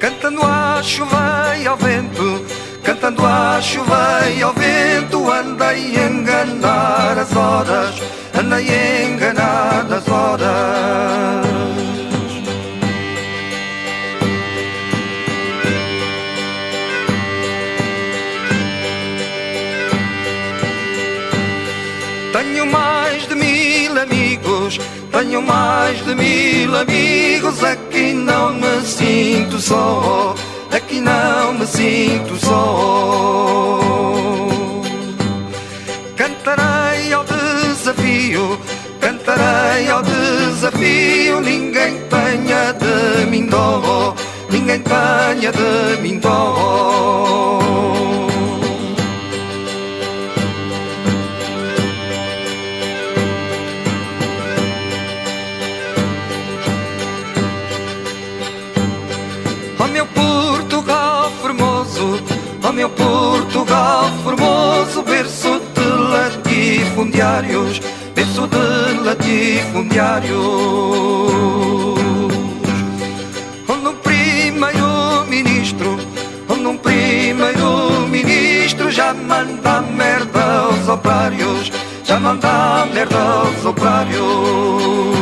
Cantando 0.00 0.42
a 0.42 0.82
chuva 0.82 1.56
e 1.62 1.66
ao 1.68 1.76
vento, 1.76 2.44
cantando 2.82 3.24
a 3.24 3.60
chuva 3.62 4.28
e 4.36 4.42
ao 4.42 4.52
vento, 4.52 5.30
andei 5.30 5.96
a 5.96 6.08
enganar 6.08 7.18
as 7.20 7.36
horas, 7.36 8.02
andei 8.34 8.68
a 8.68 9.04
enganar 9.04 9.86
as 9.92 10.08
horas. 10.08 10.45
Mais 25.86 26.04
de 26.04 26.14
mil 26.16 26.74
amigos. 26.74 27.62
Aqui 27.62 28.12
não 28.12 28.54
me 28.54 28.80
sinto 28.82 29.60
só, 29.60 30.34
aqui 30.72 31.00
não 31.00 31.54
me 31.54 31.64
sinto 31.66 32.34
só. 32.36 33.78
Cantarei 36.16 37.12
ao 37.12 37.24
desafio, 37.24 38.58
cantarei 39.00 39.88
ao 39.88 40.02
desafio. 40.02 41.40
Ninguém 41.40 42.00
tenha 42.10 42.72
de 42.72 43.26
mim 43.26 43.46
dó, 43.46 44.12
ninguém 44.50 44.80
tenha 44.80 45.52
de 45.52 46.02
mim 46.02 46.18
dó. 46.18 47.46
Latifundiários, 66.96 67.80
de 68.14 68.24
latifundiários. 69.04 70.32
Onde 73.68 73.88
um 73.88 73.96
primeiro-ministro, 73.96 75.98
onde 76.48 76.66
um 76.66 76.78
primeiro-ministro 76.78 78.90
já 78.90 79.12
manda 79.12 79.82
merda 79.82 80.42
aos 80.42 80.88
operários, 80.88 81.70
já 82.02 82.18
manda 82.18 82.88
merda 82.94 83.18
aos 83.18 83.62
operários. 83.64 85.15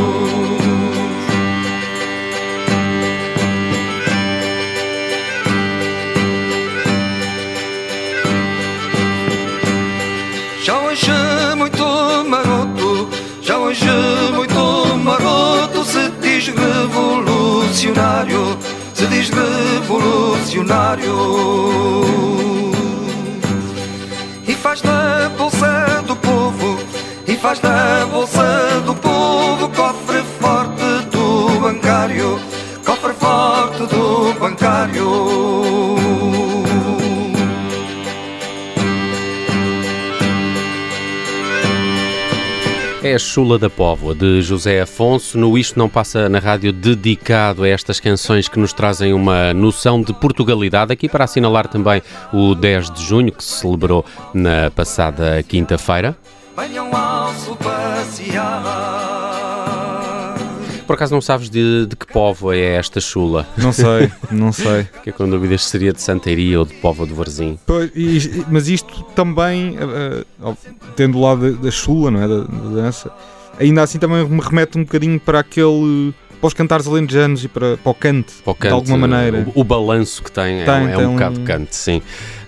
E 24.47 24.55
faz 24.55 24.81
da 24.81 25.29
bolsa 25.37 26.03
do 26.07 26.15
povo, 26.15 26.79
e 27.27 27.37
faz 27.37 27.59
da 27.59 28.07
bolsa 28.07 28.81
do 28.87 28.95
povo 28.95 29.14
É 43.15 43.19
Chula 43.19 43.61
da 43.61 43.71
Póvoa, 43.71 44.13
de 44.13 44.43
José 44.43 44.81
Afonso, 44.81 45.39
no 45.39 45.57
Isto 45.57 45.79
Não 45.79 45.89
Passa 45.89 46.29
na 46.29 46.41
Rádio, 46.41 46.73
dedicado 46.73 47.63
a 47.63 47.69
estas 47.69 48.01
canções 48.01 48.49
que 48.49 48.59
nos 48.59 48.73
trazem 48.73 49.13
uma 49.13 49.55
noção 49.55 50.03
de 50.03 50.13
Portugalidade, 50.13 50.93
aqui 50.93 51.09
para 51.09 51.23
assinalar 51.23 51.69
também 51.69 52.03
o 52.33 52.57
10 52.57 52.91
de 52.91 53.05
junho, 53.05 53.31
que 53.31 53.45
se 53.45 53.61
celebrou 53.61 54.05
na 54.35 54.69
passada 54.73 55.41
quinta-feira. 55.45 56.17
Venham 56.57 56.87
ao 56.87 57.33
passear. 57.55 59.04
Por 60.87 60.95
acaso 60.95 61.15
não 61.15 61.21
sabes 61.21 61.49
de, 61.49 61.87
de 61.87 61.97
que 61.97 62.07
povo 62.07 62.53
é 62.53 62.75
esta 62.77 63.01
chula? 63.01 63.47
Não 63.57 63.73
sei, 63.73 64.11
não 64.31 64.53
sei. 64.53 64.87
Que 65.03 65.11
com 65.13 65.29
dúvidas 65.29 65.65
seria 65.65 65.93
de 65.93 66.01
Santeiria 66.03 66.59
ou 66.59 66.65
de 66.67 66.75
Povo 66.75 67.07
do 67.07 67.15
Varzim. 67.15 67.59
Pois, 67.67 67.91
e- 67.95 68.45
mas 68.51 68.69
isto 68.69 69.03
também, 69.15 69.77
eh, 69.79 70.25
tendo 70.97 71.19
o 71.19 71.23
lado 71.23 71.51
da, 71.53 71.63
da 71.63 71.71
chula, 71.71 72.11
não 72.11 72.23
é? 72.23 72.29
Da, 72.29 72.41
da 72.41 72.83
dança, 72.83 73.11
ainda 73.59 73.83
assim 73.83 73.99
também 73.99 74.25
me 74.29 74.41
remete 74.41 74.77
um 74.79 74.83
bocadinho 74.85 75.19
para 75.19 75.41
aquele. 75.41 76.13
para 76.41 76.49
os 76.49 76.55
cantares 76.55 76.87
alentejanos 76.87 77.43
e 77.45 77.49
para, 77.49 77.77
para 77.79 77.91
o 77.91 77.95
cante, 77.95 78.35
Para 78.45 78.51
o 78.51 78.55
de 78.55 78.61
canto, 78.61 78.75
alguma 78.75 78.99
maneira. 78.99 79.47
O, 79.55 79.61
o 79.63 79.65
balanço 79.65 80.23
que 80.23 80.31
tem, 80.31 80.61
é, 80.61 80.65
Tem, 80.65 80.75
um- 80.83 80.89
é 80.89 80.97
tem 80.97 81.07
um 81.07 81.11
um- 81.11 81.13
bocado 81.15 81.39
de 81.39 81.45
canto, 81.47 81.75
sim. 81.75 82.03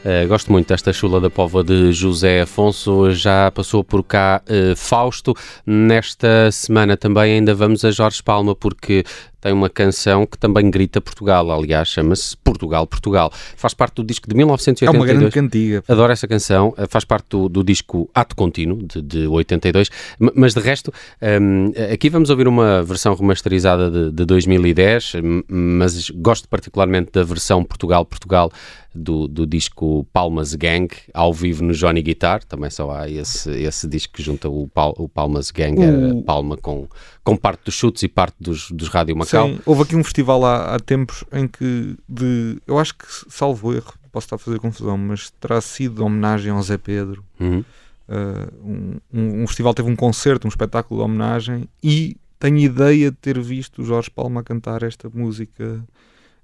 Eh, 0.09 0.25
gosto 0.27 0.53
muito 0.53 0.69
desta 0.69 0.93
chula 0.93 1.21
da 1.21 1.29
Póvoa 1.29 1.65
de 1.65 1.91
José 1.91 2.43
Afonso, 2.43 3.11
já 3.11 3.51
passou 3.51 3.83
por 3.83 4.05
cá 4.05 4.41
eh, 4.47 4.73
Fausto. 4.77 5.35
Nesta 5.67 6.49
semana 6.53 6.97
também 6.97 7.33
ainda 7.33 7.53
vamos 7.57 7.85
a 7.85 7.91
Jorge 7.91 8.23
Palma, 8.23 8.55
porque 8.55 9.03
tem 9.41 9.53
uma 9.53 9.69
canção 9.71 10.27
que 10.27 10.37
também 10.39 10.71
grita 10.71 11.01
Portugal, 11.01 11.51
aliás, 11.53 11.89
chama-se 11.89 12.37
Portugal, 12.39 12.87
Portugal. 12.87 13.31
Faz 13.57 13.75
parte 13.75 13.97
do 13.97 14.05
disco 14.05 14.27
de 14.29 14.33
É 14.35 14.45
uma 14.45 14.57
1982. 14.57 15.07
grande 15.19 15.33
cantiga. 15.33 15.85
Adoro 15.89 16.13
essa 16.13 16.27
canção, 16.27 16.75
eh, 16.77 16.87
faz 16.89 17.05
parte 17.05 17.27
do, 17.31 17.49
do 17.49 17.63
disco 17.63 18.11
Ato 18.15 18.35
Contínuo, 18.35 18.83
de, 18.83 19.01
de 19.03 19.27
82, 19.27 19.89
M- 20.21 20.33
mas 20.35 20.55
de 20.55 20.61
resto, 20.61 20.93
hum, 21.41 21.73
aqui 21.93 22.09
vamos 22.11 22.31
ouvir 22.31 22.49
uma 22.49 22.83
versão 22.83 23.15
remasterizada 23.15 23.91
de, 23.91 24.11
de 24.13 24.25
2010, 24.25 25.15
m- 25.17 25.45
mas 25.49 26.11
gosto 26.11 26.49
particularmente 26.49 27.11
da 27.13 27.23
versão 27.23 27.63
Portugal-Portugal 27.63 28.51
do, 28.95 29.29
do 29.29 29.47
disco 29.47 30.07
Palmas 30.13 30.55
Gang, 30.55 30.89
ao 31.13 31.33
vivo 31.33 31.63
no 31.63 31.75
Johnny 31.75 32.01
Guitar, 32.01 32.43
também 32.45 32.71
só 32.71 32.91
há 32.91 33.09
esse, 33.11 33.51
esse 33.51 33.87
disco 33.87 34.15
que 34.15 34.23
junta 34.23 34.49
o, 34.49 34.67
Pal- 34.69 34.95
o 34.97 35.07
Palmas 35.09 35.51
Gang, 35.51 35.79
O- 35.79 36.21
a 36.21 36.23
Palma 36.23 36.57
com, 36.57 36.89
com 37.27 37.37
parte 37.37 37.65
dos 37.65 37.75
chutes 37.75 38.05
e 38.05 38.09
parte 38.09 38.37
dos, 38.39 38.71
dos 38.71 38.87
Rádio 38.87 39.17
Macau. 39.17 39.49
Sim, 39.49 39.59
houve 39.67 39.83
aqui 39.83 39.97
um 39.97 40.05
festival 40.05 40.45
há, 40.45 40.77
há 40.77 40.79
tempos 40.79 41.25
em 41.33 41.49
que, 41.49 41.97
de, 42.09 42.57
eu 42.65 42.79
acho 42.79 42.95
que, 42.95 43.05
salvo 43.29 43.75
erro, 43.75 43.93
posso 44.13 44.27
estar 44.27 44.37
a 44.37 44.39
fazer 44.39 44.61
confusão, 44.61 44.97
mas 44.97 45.31
terá 45.41 45.61
sido 45.61 45.97
de 45.97 46.03
homenagem 46.03 46.53
ao 46.53 46.63
Zé 46.63 46.79
Pedro. 46.79 47.25
Uhum. 47.41 47.65
uh, 48.09 49.01
um, 49.13 49.43
um, 49.43 49.47
festival 49.49 49.75
teve 49.75 49.91
um 49.91 49.97
concerto, 49.97 50.47
um 50.47 50.49
espetáculo 50.49 51.01
de 51.01 51.05
homenagem 51.05 51.69
e 51.83 52.17
tenho 52.39 52.59
ideia 52.59 53.11
de 53.11 53.17
ter 53.17 53.41
visto 53.41 53.83
o 53.83 53.85
Jorge 53.85 54.09
Palma 54.09 54.45
cantar 54.45 54.85
esta 54.85 55.11
música 55.13 55.85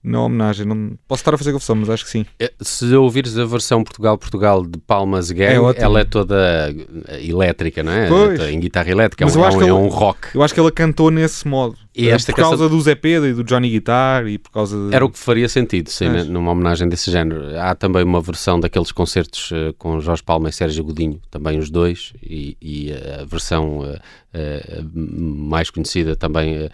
na 0.03 0.21
homenagem. 0.23 0.67
Não, 0.67 0.99
posso 1.07 1.21
estar 1.21 1.35
a 1.35 1.39
fazer 1.39 1.53
confusão, 1.53 1.77
mas 1.77 1.91
acho 1.91 2.05
que 2.05 2.11
sim. 2.11 2.27
É, 2.41 2.53
se 2.61 2.95
ouvires 2.95 3.39
a 3.39 3.45
versão 3.45 3.85
Portugal-Portugal 3.85 4.65
de 4.65 4.79
Palmas 4.81 5.31
Gang, 5.31 5.53
é 5.53 5.83
ela 5.83 6.01
é 6.01 6.05
toda 6.05 6.75
elétrica, 7.21 7.83
não 7.83 7.93
é? 7.93 8.09
Pois. 8.09 8.41
Em 8.41 8.59
guitarra 8.59 8.91
elétrica, 8.91 9.25
mas 9.25 9.37
é, 9.37 9.39
um, 9.39 9.45
é, 9.45 9.51
um, 9.51 9.69
é 9.69 9.73
um 9.73 9.89
rock. 9.89 10.35
Eu 10.35 10.43
acho 10.43 10.53
que 10.53 10.61
ela 10.61 10.73
cantou 10.73 11.11
nesse 11.11 11.47
modo. 11.47 11.77
E 11.95 12.09
eh, 12.09 12.13
esta 12.13 12.33
por 12.33 12.41
causa 12.41 12.69
do 12.69 12.81
Zé 12.81 12.95
Pedro 12.95 13.29
e 13.29 13.35
do 13.35 13.45
Johnny 13.45 13.69
Guitar 13.69 14.27
e 14.27 14.39
por 14.39 14.51
causa 14.51 14.89
de... 14.89 14.95
Era 14.95 15.05
o 15.05 15.11
que 15.11 15.19
faria 15.19 15.49
sentido, 15.49 15.91
sim, 15.91 16.09
mas... 16.09 16.27
numa 16.27 16.51
homenagem 16.51 16.89
desse 16.89 17.11
género. 17.11 17.59
Há 17.59 17.75
também 17.75 18.03
uma 18.03 18.21
versão 18.21 18.59
daqueles 18.59 18.91
concertos 18.93 19.51
uh, 19.51 19.75
com 19.77 20.01
Jorge 20.01 20.23
Palma 20.23 20.49
e 20.49 20.53
Sérgio 20.53 20.85
Godinho, 20.85 21.21
também 21.31 21.59
os 21.59 21.69
dois, 21.69 22.15
e, 22.23 22.57
e 22.61 22.93
a 23.21 23.25
versão 23.25 23.81
uh, 23.81 23.95
uh, 23.95 24.91
mais 24.95 25.69
conhecida 25.69 26.17
também 26.17 26.71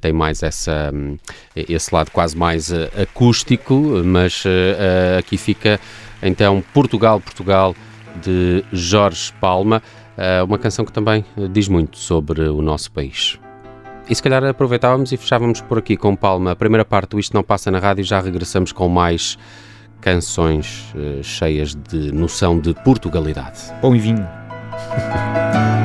tem 0.00 0.12
mais 0.12 0.42
essa, 0.42 0.90
um, 0.92 1.16
esse 1.54 1.94
lado 1.94 2.10
quase 2.10 2.36
mais 2.36 2.72
acústico, 2.72 3.74
mas 4.04 4.44
aqui 5.18 5.36
fica 5.36 5.78
então 6.22 6.64
Portugal, 6.72 7.20
Portugal 7.20 7.76
de 8.22 8.64
Jorge 8.72 9.32
Palma, 9.40 9.82
uma 10.46 10.58
canção 10.58 10.86
que 10.86 10.92
também 10.92 11.22
diz 11.52 11.68
muito 11.68 11.98
sobre 11.98 12.40
o 12.48 12.62
nosso 12.62 12.90
país. 12.90 13.38
E 14.08 14.14
se 14.14 14.22
calhar 14.22 14.42
aproveitávamos 14.44 15.12
e 15.12 15.16
fechávamos 15.18 15.60
por 15.60 15.78
aqui 15.78 15.96
com 15.96 16.16
Palma 16.16 16.52
a 16.52 16.56
primeira 16.56 16.84
parte 16.84 17.10
do 17.10 17.18
Isto 17.18 17.34
Não 17.34 17.42
Passa 17.42 17.70
na 17.70 17.78
Rádio 17.78 18.02
e 18.02 18.04
já 18.04 18.20
regressamos 18.20 18.72
com 18.72 18.88
mais 18.88 19.38
canções 20.00 20.94
uh, 20.94 21.22
cheias 21.22 21.74
de 21.74 22.10
noção 22.12 22.58
de 22.58 22.72
Portugalidade. 22.72 23.58
Pão 23.82 23.94
e 23.94 24.00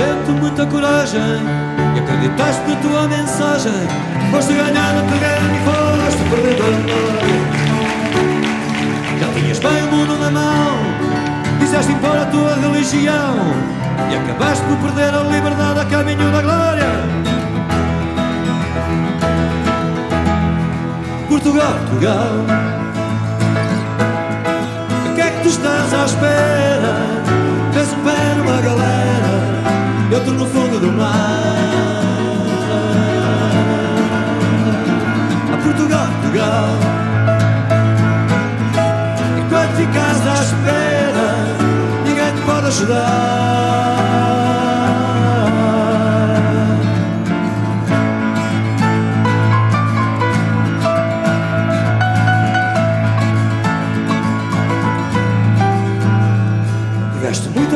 vinho. 0.00 0.40
muita 0.40 0.66
coragem 0.66 1.20
e 1.94 1.98
acreditaste 1.98 2.62
na 2.68 2.76
tua 2.76 3.08
mensagem. 3.08 3.72
Foste 4.30 4.54
ganhar 4.54 4.94
no 4.94 5.02
terreno 5.10 5.54
e 5.54 5.60
foste 5.64 6.22
perdedor. 6.30 6.74
Já 9.20 9.40
tinhas 9.40 9.58
bem 9.58 9.82
o 9.82 9.96
mundo 9.96 10.18
na 10.18 10.30
mão, 10.30 10.78
quiseste 11.58 11.92
impor 11.92 12.16
a 12.16 12.26
tua 12.26 12.54
religião 12.56 13.36
e 14.10 14.16
acabaste 14.16 14.64
por 14.64 14.76
perder 14.78 15.14
a 15.14 15.22
liberdade 15.22 15.80
a 15.80 15.84
caminho 15.84 16.30
da 16.32 16.42
glória. 16.42 16.90
Portugal, 21.28 21.72
Portugal, 21.88 22.32
o 25.10 25.14
que 25.14 25.20
é 25.20 25.30
que 25.30 25.42
tu 25.42 25.48
estás 25.48 25.94
à 25.94 26.04
espera? 26.04 26.96
Tens 27.72 27.92
um 27.92 28.04
pé 28.04 28.34
numa 28.36 28.60
galera 28.60 28.79
do 30.80 30.92
mar. 30.92 32.02
A 35.52 35.56
Portugal, 35.62 36.06
Portugal. 36.22 36.68
Enquanto 39.38 39.72
ficas 39.76 40.26
à 40.26 40.34
espera, 40.42 41.28
ninguém 42.04 42.34
te 42.34 42.42
pode 42.42 42.66
ajudar. 42.66 43.60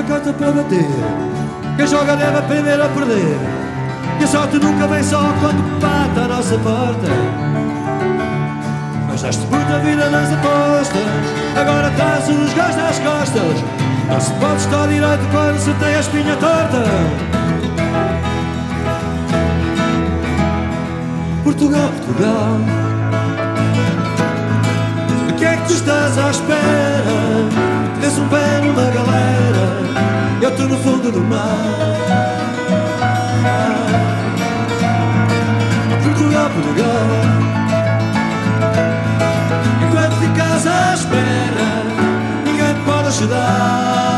Carta 0.07 0.35
para 0.35 0.52
bater 0.52 1.34
quem 1.85 1.87
joga 1.87 2.16
deve 2.16 2.38
aprender 2.38 2.81
a 2.81 2.88
perder. 2.88 3.38
E 4.18 4.25
a 4.25 4.27
sorte 4.27 4.59
nunca 4.59 4.87
vem 4.87 5.03
só 5.03 5.20
quando 5.40 5.81
bate 5.81 6.18
a 6.18 6.29
nossa 6.29 6.57
porta. 6.59 7.09
Mas 9.07 9.20
deste 9.20 9.47
muita 9.49 9.79
vida 9.81 10.09
nas 10.09 10.33
apostas. 10.33 11.03
Agora 11.61 11.90
traz 11.90 12.27
os 12.29 12.55
gás 12.55 12.75
nas 12.77 12.99
costas. 13.01 13.64
Não 14.09 14.18
se 14.18 14.33
pode 14.33 14.57
estar 14.57 14.88
direito 14.88 15.29
quando 15.31 15.59
se 15.59 15.75
tem 15.75 15.94
a 15.94 16.01
espinha 16.01 16.37
torta. 16.37 16.85
Portugal, 21.42 21.90
Portugal. 22.07 22.61
De 25.27 25.33
que 25.35 25.44
é 25.44 25.57
que 25.57 25.66
tu 25.66 25.75
estás 25.75 26.18
à 26.18 26.31
espera? 26.31 27.93
Tens 28.05 28.19
um 28.19 28.29
pé 28.29 28.61
numa 28.61 28.83
galera 28.90 29.64
eu 30.43 30.51
estou 30.51 30.69
no 30.69 30.77
fundo 30.77 31.11
do 31.11 31.23
mar. 31.23 31.40
Portugal, 36.03 36.51
Portugal. 36.51 37.09
Enquanto 39.88 40.17
ficas 40.17 40.67
à 40.67 40.93
espera, 40.93 42.45
ninguém 42.45 42.75
pode 42.85 43.09
ajudar. 43.09 44.13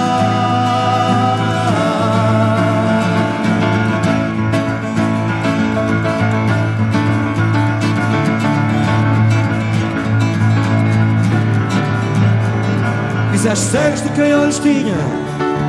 Fizeste 13.46 13.70
cegos 13.70 14.02
de 14.02 14.08
quem 14.08 14.34
olhos 14.34 14.58
tinha. 14.58 14.96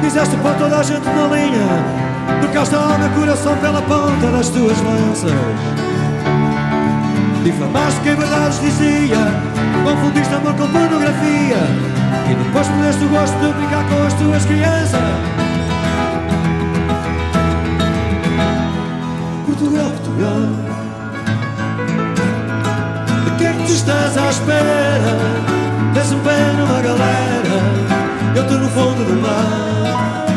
Fizeste 0.02 0.36
pôr 0.38 0.52
toda 0.56 0.80
a 0.80 0.82
gente 0.82 1.06
na 1.06 1.28
linha 1.28 1.68
Trocaste 2.42 2.74
a 2.74 2.80
alma 2.80 3.06
e 3.06 3.20
coração 3.20 3.56
pela 3.58 3.84
ponta 3.84 4.32
das 4.32 4.50
tuas 4.50 4.82
lanças. 4.82 5.32
Difamaste 7.44 8.02
quem 8.02 8.16
verdades 8.16 8.60
dizia 8.62 9.18
Confundiste 9.84 10.34
amor 10.34 10.56
com 10.56 10.68
pornografia. 10.68 11.58
E 12.32 12.36
depois 12.44 12.68
perdeste 12.68 13.06
o 13.06 13.10
gosto 13.10 13.38
de 13.38 13.54
brincar 13.54 13.88
com 13.88 14.04
as 14.08 14.14
tuas 14.14 14.46
crianças. 14.46 15.00
Portugal, 19.46 19.92
Portugal. 19.92 20.42
De 23.24 23.32
que 23.38 23.46
é 23.46 23.54
que 23.54 23.64
tu 23.68 23.72
estás 23.72 24.18
à 24.18 24.30
espera? 24.32 25.67
Um 26.00 26.20
pé 26.20 26.54
numa 26.54 26.80
galera 26.80 27.28
eu 28.36 28.44
estou 28.44 28.60
no 28.60 28.70
fundo 28.70 29.04
do 29.04 29.20
mar. 29.20 30.28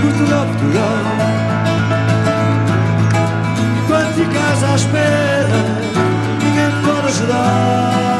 Portugal, 0.00 0.46
Portugal. 0.46 0.98
Quando 3.88 4.14
ficas 4.14 4.62
à 4.62 4.76
espera, 4.76 5.48
ninguém 6.42 6.70
te 6.70 6.86
pode 6.86 7.08
ajudar. 7.08 8.15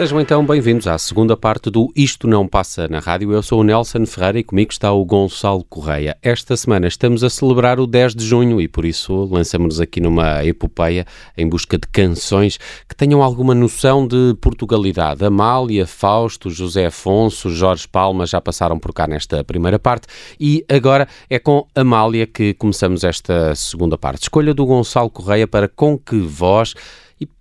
Sejam 0.00 0.18
então 0.18 0.46
bem-vindos 0.46 0.86
à 0.86 0.96
segunda 0.96 1.36
parte 1.36 1.68
do 1.68 1.92
Isto 1.94 2.26
Não 2.26 2.48
Passa 2.48 2.88
na 2.88 3.00
Rádio. 3.00 3.34
Eu 3.34 3.42
sou 3.42 3.60
o 3.60 3.62
Nelson 3.62 4.06
Ferreira 4.06 4.38
e 4.38 4.42
comigo 4.42 4.72
está 4.72 4.90
o 4.90 5.04
Gonçalo 5.04 5.62
Correia. 5.62 6.16
Esta 6.22 6.56
semana 6.56 6.88
estamos 6.88 7.22
a 7.22 7.28
celebrar 7.28 7.78
o 7.78 7.86
10 7.86 8.14
de 8.14 8.24
junho 8.24 8.62
e 8.62 8.66
por 8.66 8.86
isso 8.86 9.28
lançamos-nos 9.30 9.78
aqui 9.78 10.00
numa 10.00 10.42
epopeia 10.42 11.04
em 11.36 11.46
busca 11.46 11.76
de 11.76 11.86
canções 11.86 12.58
que 12.88 12.96
tenham 12.96 13.22
alguma 13.22 13.54
noção 13.54 14.08
de 14.08 14.34
Portugalidade. 14.40 15.22
Amália, 15.22 15.86
Fausto, 15.86 16.48
José 16.48 16.86
Afonso, 16.86 17.50
Jorge 17.50 17.86
Palma 17.86 18.24
já 18.24 18.40
passaram 18.40 18.78
por 18.78 18.94
cá 18.94 19.06
nesta 19.06 19.44
primeira 19.44 19.78
parte 19.78 20.06
e 20.40 20.64
agora 20.66 21.06
é 21.28 21.38
com 21.38 21.66
Amália 21.74 22.26
que 22.26 22.54
começamos 22.54 23.04
esta 23.04 23.54
segunda 23.54 23.98
parte. 23.98 24.22
Escolha 24.22 24.54
do 24.54 24.64
Gonçalo 24.64 25.10
Correia 25.10 25.46
para 25.46 25.68
com 25.68 25.98
que 25.98 26.16
voz 26.20 26.74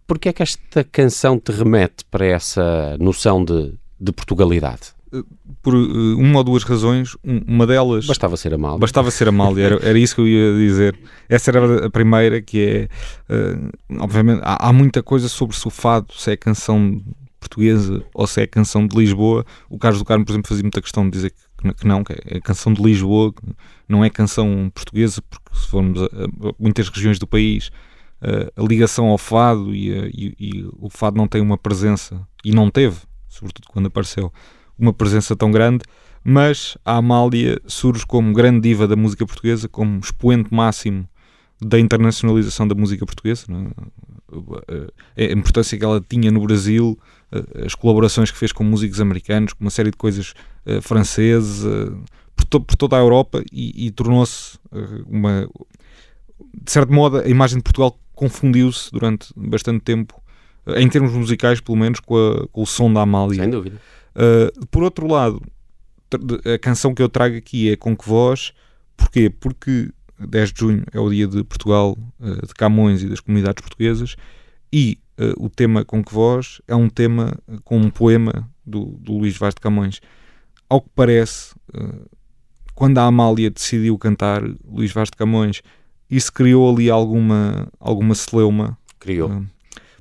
Porquê 0.09 0.29
é 0.29 0.33
que 0.33 0.41
esta 0.41 0.83
canção 0.83 1.39
te 1.39 1.51
remete 1.51 2.03
para 2.09 2.25
essa 2.25 2.97
noção 2.99 3.45
de, 3.45 3.75
de 4.01 4.11
Portugalidade? 4.11 4.81
Por 5.61 5.75
uh, 5.75 6.17
uma 6.17 6.39
ou 6.39 6.43
duas 6.43 6.63
razões. 6.63 7.15
Um, 7.23 7.41
uma 7.45 7.67
delas. 7.67 8.07
Bastava 8.07 8.35
ser 8.35 8.51
Amália. 8.55 8.79
Bastava 8.79 9.11
ser 9.11 9.27
Amália, 9.27 9.63
era, 9.63 9.75
era 9.87 9.99
isso 9.99 10.15
que 10.15 10.21
eu 10.21 10.27
ia 10.27 10.57
dizer. 10.57 10.97
Essa 11.29 11.51
era 11.51 11.85
a 11.85 11.89
primeira, 11.91 12.41
que 12.41 12.59
é. 12.59 12.89
Uh, 13.31 14.01
obviamente, 14.01 14.41
há, 14.43 14.69
há, 14.69 14.73
muita 14.73 15.03
coisa 15.03 15.29
sobre 15.29 15.55
se 15.55 15.67
o 15.67 15.69
fado, 15.69 16.11
se 16.15 16.31
é 16.31 16.35
canção 16.35 16.99
portuguesa 17.39 18.03
ou 18.11 18.25
se 18.25 18.41
é 18.41 18.47
canção 18.47 18.87
de 18.87 18.97
Lisboa. 18.97 19.45
O 19.69 19.77
Carlos 19.77 19.99
do 19.99 20.05
Carmo, 20.05 20.25
por 20.25 20.31
exemplo, 20.31 20.49
fazia 20.49 20.63
muita 20.63 20.81
questão 20.81 21.03
de 21.03 21.11
dizer 21.11 21.33
que, 21.55 21.71
que 21.71 21.87
não, 21.87 22.03
que 22.03 22.13
é 22.13 22.41
canção 22.41 22.73
de 22.73 22.81
Lisboa, 22.81 23.31
não 23.87 24.03
é 24.03 24.09
canção 24.09 24.71
portuguesa, 24.73 25.21
porque 25.21 25.49
se 25.53 25.67
formos 25.67 26.01
a, 26.01 26.05
a 26.05 26.53
muitas 26.57 26.89
regiões 26.89 27.19
do 27.19 27.27
país 27.27 27.69
a 28.21 28.61
ligação 28.61 29.07
ao 29.07 29.17
fado 29.17 29.73
e, 29.73 29.89
e, 29.89 30.35
e, 30.39 30.69
o 30.77 30.89
fado 30.89 31.17
não 31.17 31.27
tem 31.27 31.41
uma 31.41 31.57
presença, 31.57 32.21
e 32.43 32.51
não 32.51 32.69
teve, 32.69 32.97
sobretudo 33.27 33.67
quando 33.69 33.85
apareceu, 33.85 34.31
uma 34.77 34.91
presença 34.91 35.35
tão 35.35 35.51
grande, 35.51 35.83
mas 36.23 36.77
a 36.83 36.97
Amália 36.97 37.61
surge 37.65 38.05
como 38.05 38.33
grande 38.33 38.61
diva 38.61 38.87
da 38.87 38.95
música 38.95 39.25
portuguesa, 39.25 39.69
como 39.69 39.99
expoente 39.99 40.53
máximo 40.53 41.07
da 41.61 41.79
internacionalização 41.79 42.67
da 42.67 42.75
música 42.75 43.05
portuguesa, 43.05 43.45
é? 45.15 45.25
a 45.25 45.31
importância 45.31 45.77
que 45.77 45.83
ela 45.83 46.03
tinha 46.07 46.31
no 46.31 46.41
Brasil, 46.41 46.97
as 47.65 47.75
colaborações 47.75 48.31
que 48.31 48.37
fez 48.37 48.51
com 48.51 48.63
músicos 48.63 48.99
americanos, 49.01 49.53
com 49.53 49.63
uma 49.63 49.69
série 49.69 49.91
de 49.91 49.97
coisas 49.97 50.33
uh, 50.65 50.81
franceses, 50.81 51.63
uh, 51.63 52.01
por, 52.35 52.45
to 52.45 52.61
por, 52.61 52.75
toda 52.75 52.95
a 52.95 52.99
Europa, 52.99 53.43
e, 53.51 53.87
e 53.87 53.91
tornou-se 53.91 54.57
uh, 54.71 55.05
uma. 55.07 55.49
De 56.63 56.71
certo 56.71 56.91
modo, 56.91 57.17
a 57.17 57.27
imagem 57.27 57.57
de 57.57 57.63
Portugal 57.63 57.99
confundiu-se 58.19 58.91
durante 58.91 59.29
bastante 59.33 59.79
tempo, 59.79 60.21
em 60.75 60.89
termos 60.89 61.13
musicais, 61.13 61.61
pelo 61.61 61.77
menos, 61.77 62.01
com, 62.01 62.17
a, 62.17 62.47
com 62.49 62.63
o 62.63 62.65
som 62.65 62.91
da 62.91 62.99
Amália. 62.99 63.41
Sem 63.41 63.49
dúvida. 63.49 63.79
Uh, 64.13 64.65
por 64.67 64.83
outro 64.83 65.07
lado, 65.07 65.41
a 66.53 66.59
canção 66.59 66.93
que 66.93 67.01
eu 67.01 67.07
trago 67.07 67.37
aqui 67.37 67.71
é 67.71 67.77
Com 67.77 67.95
Que 67.95 68.05
Voz. 68.05 68.51
Porquê? 68.97 69.29
Porque 69.29 69.89
10 70.19 70.51
de 70.51 70.59
junho 70.59 70.83
é 70.91 70.99
o 70.99 71.09
dia 71.09 71.27
de 71.27 71.45
Portugal, 71.45 71.97
uh, 72.19 72.45
de 72.45 72.53
Camões 72.55 73.01
e 73.01 73.07
das 73.07 73.21
comunidades 73.21 73.61
portuguesas, 73.61 74.17
e 74.71 74.99
uh, 75.17 75.45
o 75.45 75.49
tema 75.49 75.85
Com 75.85 76.03
Que 76.03 76.13
Voz 76.13 76.61
é 76.67 76.75
um 76.75 76.89
tema 76.89 77.39
com 77.63 77.77
um 77.77 77.89
poema 77.89 78.49
do, 78.65 78.97
do 78.99 79.13
Luís 79.13 79.37
Vaz 79.37 79.53
de 79.53 79.61
Camões. 79.61 80.01
Ao 80.67 80.81
que 80.81 80.89
parece, 80.93 81.55
quando 82.75 82.97
a 82.99 83.05
Amália 83.05 83.49
decidiu 83.49 83.97
cantar 83.97 84.43
Luís 84.69 84.91
Vaz 84.91 85.09
de 85.09 85.17
Camões, 85.17 85.63
isso 86.09 86.31
criou 86.31 86.71
ali 86.71 86.89
alguma, 86.89 87.67
alguma 87.79 88.15
celeuma. 88.15 88.77
Criou. 88.99 89.43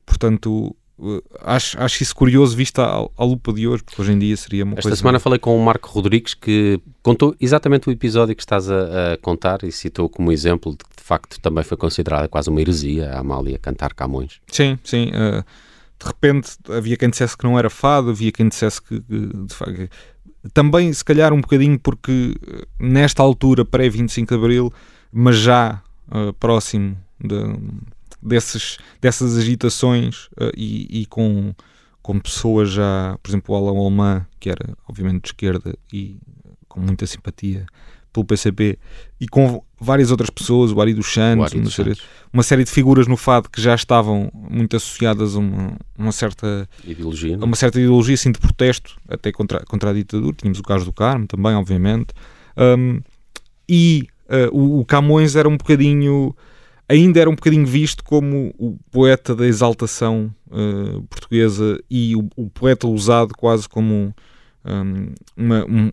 portanto, 0.05 0.75
Uh, 1.01 1.23
acho, 1.43 1.81
acho 1.81 2.03
isso 2.03 2.13
curioso 2.13 2.57
vista 2.57 2.83
à, 2.83 3.09
à, 3.17 3.25
lupa 3.25 3.53
de 3.53 3.69
hoje, 3.69 3.85
porque 3.85 4.03
hoje 4.03 4.13
em 4.13 4.19
dia 4.19 4.37
seria 4.37 4.65
uma 4.65 4.73
Esta 4.73 4.83
coisa... 4.83 4.95
Esta 4.95 5.01
semana 5.01 5.21
falei 5.21 5.39
com 5.39 5.57
o 5.57 5.65
Marco 5.65 5.89
Rodrigues 5.89 6.35
que 6.35 6.81
contou 7.05 7.37
exatamente 7.41 7.89
o 7.89 7.93
episódio 7.93 8.35
que 8.35 8.43
estás 8.43 8.69
a, 8.69 9.13
a, 9.13 9.17
contar 9.19 9.63
e 9.63 9.71
citou 9.71 10.09
como 10.09 10.33
exemplo 10.33 10.73
de 10.73 10.79
que 10.79 10.97
de 10.97 11.03
facto 11.05 11.41
também 11.41 11.63
foi 11.63 11.77
considerada 11.77 12.27
quase 12.29 12.51
uma 12.51 12.61
heresia 12.61 13.13
a 13.13 13.21
Amália 13.21 13.61
cantar 13.61 13.95
Camões. 13.95 14.41
Sim, 14.49 14.77
sim. 14.83 15.11
Uh, 15.11 15.45
de 16.01 16.07
repente 16.07 16.51
havia 16.69 16.97
quem 16.97 17.11
dissesse 17.11 17.39
que 17.39 17.45
não 17.45 17.57
era 17.57 17.71
fado, 17.71 18.11
havia 18.11 18.33
quem 18.33 18.49
dissesse 18.49 18.83
que, 18.83 19.01
que 19.01 19.55
facto, 19.55 19.89
também 20.53 20.93
se 20.93 21.05
calhar 21.05 21.33
um 21.33 21.41
bocadinho 21.41 21.79
porque 21.79 22.35
uh, 22.43 22.67
nesta 22.77 23.23
altura 23.23 23.65
pré-25 23.65 24.27
de 24.27 24.35
Abril, 24.35 24.73
mas 25.13 25.37
já 25.37 25.81
uh, 26.11 26.33
próximo 26.35 26.97
de 27.23 27.37
desses, 28.23 28.79
dessas 29.01 29.37
agitações 29.37 30.27
uh, 30.41 30.53
e, 30.57 31.03
e, 31.03 31.07
com, 31.07 31.55
com 32.03 32.19
pessoas 32.19 32.71
já, 32.71 33.17
por 33.23 33.31
exemplo, 33.31 33.55
o 33.55 33.59
Alain 33.59 33.79
Alemã, 33.79 34.27
que 34.41 34.51
era 34.51 34.77
obviamente 34.89 35.23
de 35.23 35.29
esquerda 35.29 35.75
e 35.93 36.19
com 36.69 36.81
muita 36.81 37.07
simpatia 37.07 37.67
pelo 38.13 38.25
PCP, 38.25 38.79
e 39.21 39.29
com 39.29 39.63
várias 39.79 40.11
outras 40.11 40.31
pessoas, 40.31 40.73
o 40.73 40.81
Ari 40.81 40.95
dos 40.95 41.13
Santos, 41.13 41.53
uma, 41.53 41.71
série, 41.71 41.95
uma 42.33 42.43
série 42.43 42.65
de 42.65 42.71
figuras 42.71 43.07
no 43.07 43.17
fado 43.17 43.49
que 43.49 43.61
já 43.61 43.75
estavam 43.75 44.31
muito 44.33 44.77
associadas 44.77 45.37
a 45.37 45.39
uma, 45.39 45.77
uma 45.97 46.13
certa 46.13 46.69
ideologia, 46.85 47.37
não? 47.37 47.45
É? 47.45 47.47
uma 47.47 47.57
certa 47.57 47.79
ideologia 47.79 48.15
assim, 48.15 48.33
de 48.33 48.39
protesto, 48.39 48.97
até 49.09 49.31
contra, 49.31 49.65
contra 49.67 49.91
a 49.91 49.93
ditadura. 49.93 50.35
Tínhamos 50.37 50.59
o 50.59 50.63
Carlos 50.63 50.87
do 50.87 50.93
Carmo 50.93 51.27
também, 51.27 51.55
obviamente. 51.55 52.09
Um, 52.57 53.01
e 53.69 54.09
uh, 54.29 54.49
o, 54.53 54.81
o 54.81 54.85
Camões 54.85 55.37
era 55.37 55.49
um 55.49 55.57
bocadinho 55.57 56.35
ainda 56.89 57.21
era 57.21 57.29
um 57.29 57.35
bocadinho 57.35 57.67
visto 57.67 58.03
como 58.03 58.55
o 58.59 58.79
poeta 58.91 59.35
da 59.35 59.47
exaltação 59.47 60.35
uh, 60.47 61.03
portuguesa 61.03 61.79
e 61.91 62.17
o, 62.17 62.29
o, 62.35 62.49
poeta 62.49 62.89
usado 62.89 63.35
quase 63.37 63.69
como 63.69 64.15
um, 64.65 65.13
uma, 65.37 65.65
um, 65.67 65.93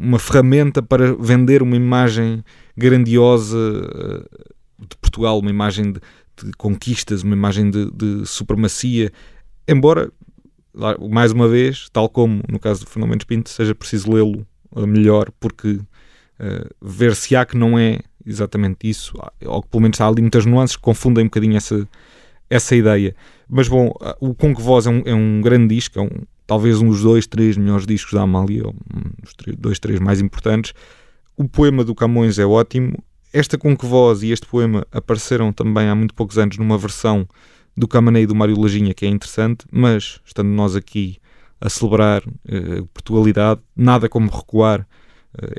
uma 0.00 0.18
ferramenta 0.18 0.82
para 0.82 1.14
vender 1.14 1.62
uma 1.62 1.76
imagem 1.76 2.42
grandiosa 2.76 3.56
uh, 3.58 4.86
de 4.88 4.96
Portugal, 4.96 5.38
uma 5.38 5.50
imagem 5.50 5.92
de, 5.92 6.00
de 6.42 6.52
conquistas, 6.56 7.22
uma 7.22 7.34
imagem 7.34 7.70
de, 7.70 7.90
de, 7.90 8.26
supremacia, 8.26 9.12
embora, 9.68 10.10
mais 11.10 11.32
uma 11.32 11.48
vez, 11.48 11.88
tal 11.92 12.08
como 12.08 12.42
no 12.48 12.58
caso 12.58 12.84
do 12.84 12.90
Fernando 12.90 13.10
Mendes 13.10 13.26
Pinto, 13.26 13.50
seja 13.50 13.74
preciso 13.74 14.10
lê-lo 14.10 14.46
melhor, 14.86 15.30
porque 15.38 15.80
ver 16.80 17.14
se 17.14 17.36
há 17.36 17.44
que 17.44 17.56
não 17.56 17.78
é 17.78 18.00
exatamente 18.24 18.88
isso, 18.88 19.14
ou 19.44 19.62
que 19.62 19.68
pelo 19.68 19.82
menos 19.82 20.00
há 20.00 20.06
ali 20.06 20.20
muitas 20.20 20.46
nuances 20.46 20.76
que 20.76 20.82
confundem 20.82 21.24
um 21.24 21.26
bocadinho 21.26 21.56
essa, 21.56 21.88
essa 22.48 22.74
ideia. 22.76 23.14
Mas 23.48 23.68
bom, 23.68 23.92
o 24.20 24.34
Com 24.34 24.54
Que 24.54 24.62
Voz 24.62 24.86
é 24.86 24.90
um, 24.90 25.02
é 25.04 25.14
um 25.14 25.40
grande 25.40 25.74
disco, 25.74 25.98
é 25.98 26.02
um, 26.02 26.10
talvez 26.46 26.80
um 26.80 26.88
dos 26.88 27.02
dois, 27.02 27.26
três 27.26 27.56
melhores 27.56 27.86
discos 27.86 28.12
da 28.12 28.22
Amália, 28.22 28.66
ou 28.66 28.74
um 28.94 29.22
dos 29.22 29.34
três, 29.34 29.56
dois, 29.56 29.78
três 29.78 30.00
mais 30.00 30.20
importantes. 30.20 30.72
O 31.36 31.48
poema 31.48 31.84
do 31.84 31.94
Camões 31.94 32.38
é 32.38 32.46
ótimo. 32.46 32.98
Esta 33.32 33.56
Com 33.56 33.76
Que 33.76 33.86
Voz 33.86 34.22
e 34.22 34.30
este 34.30 34.46
poema 34.46 34.86
apareceram 34.92 35.52
também 35.52 35.88
há 35.88 35.94
muito 35.94 36.14
poucos 36.14 36.38
anos 36.38 36.58
numa 36.58 36.76
versão 36.76 37.26
do 37.76 37.86
Camané 37.86 38.22
e 38.22 38.26
do 38.26 38.34
Mário 38.34 38.60
Lajinha, 38.60 38.92
que 38.92 39.06
é 39.06 39.08
interessante, 39.08 39.64
mas 39.70 40.20
estando 40.24 40.48
nós 40.48 40.74
aqui 40.74 41.18
a 41.60 41.68
celebrar 41.68 42.22
uh, 42.26 42.86
Portugalidade, 42.92 43.60
nada 43.76 44.08
como 44.08 44.30
recuar 44.30 44.80
eh, 44.80 44.84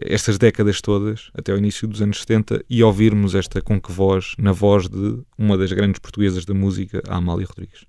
estas 0.01 0.37
décadas 0.37 0.81
todas, 0.81 1.31
até 1.33 1.51
ao 1.51 1.57
início 1.57 1.87
dos 1.87 2.01
anos 2.01 2.19
70, 2.19 2.63
e 2.69 2.83
ouvirmos 2.83 3.35
esta 3.35 3.61
com 3.61 3.79
que 3.79 3.91
voz, 3.91 4.35
na 4.37 4.51
voz 4.51 4.87
de 4.87 5.19
uma 5.37 5.57
das 5.57 5.71
grandes 5.71 5.99
portuguesas 5.99 6.45
da 6.45 6.53
música, 6.53 7.01
a 7.07 7.17
Amália 7.17 7.47
Rodrigues. 7.47 7.85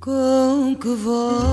Com 0.00 0.76
que 0.76 0.94
voz 0.96 1.43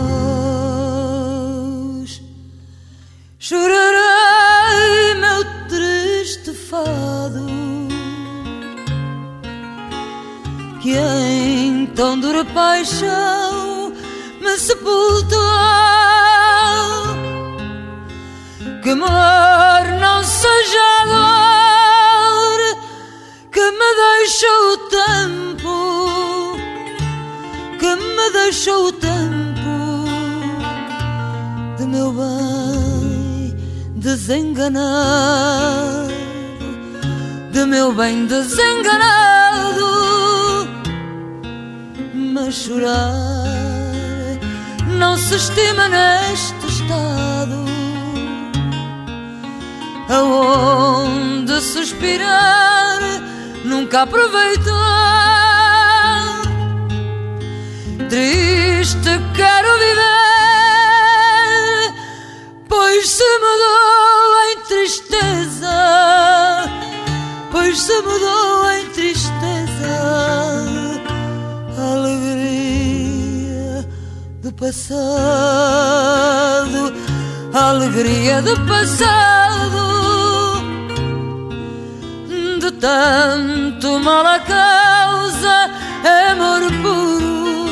me 14.61 14.67
sepultou 14.67 15.39
Que 18.83 18.89
amor 18.91 19.83
não 19.99 20.23
seja 20.23 21.05
dor 21.11 22.59
Que 23.51 23.71
me 23.71 23.95
deixou 24.05 24.73
o 24.73 24.77
tempo 24.89 25.75
Que 27.79 27.95
me 27.95 28.29
deixou 28.31 28.87
o 28.87 28.91
tempo 28.91 29.31
de 31.77 31.85
meu 31.87 32.11
bem 32.11 33.55
desenganado, 33.95 34.91
de 37.51 37.65
meu 37.65 37.93
bem 37.93 38.27
desenganado, 38.27 39.87
mas 42.13 42.53
chorar 42.53 43.60
não 45.01 45.17
se 45.17 45.35
estima 45.35 45.89
neste 45.89 46.67
estado. 46.67 47.65
Aonde 50.07 51.59
suspirar 51.59 52.99
nunca 53.65 54.03
aproveitar. 54.03 54.71
Triste 58.09 59.11
quero 59.35 59.79
viver 59.79 60.21
pois 62.69 63.09
se 63.09 63.39
mudou 63.45 64.39
em 64.51 64.57
tristeza, 64.67 65.77
pois 67.51 67.79
se 67.79 68.01
mudou 68.01 68.71
em 68.71 68.85
tristeza. 68.89 70.70
Passado, 74.61 74.93
alegria 77.51 78.43
do 78.43 78.55
passado, 78.67 79.81
de 82.59 82.71
tanto 82.73 83.99
mal 83.99 84.23
a 84.23 84.37
causa, 84.37 85.71
amor 86.29 86.61
puro, 86.83 87.65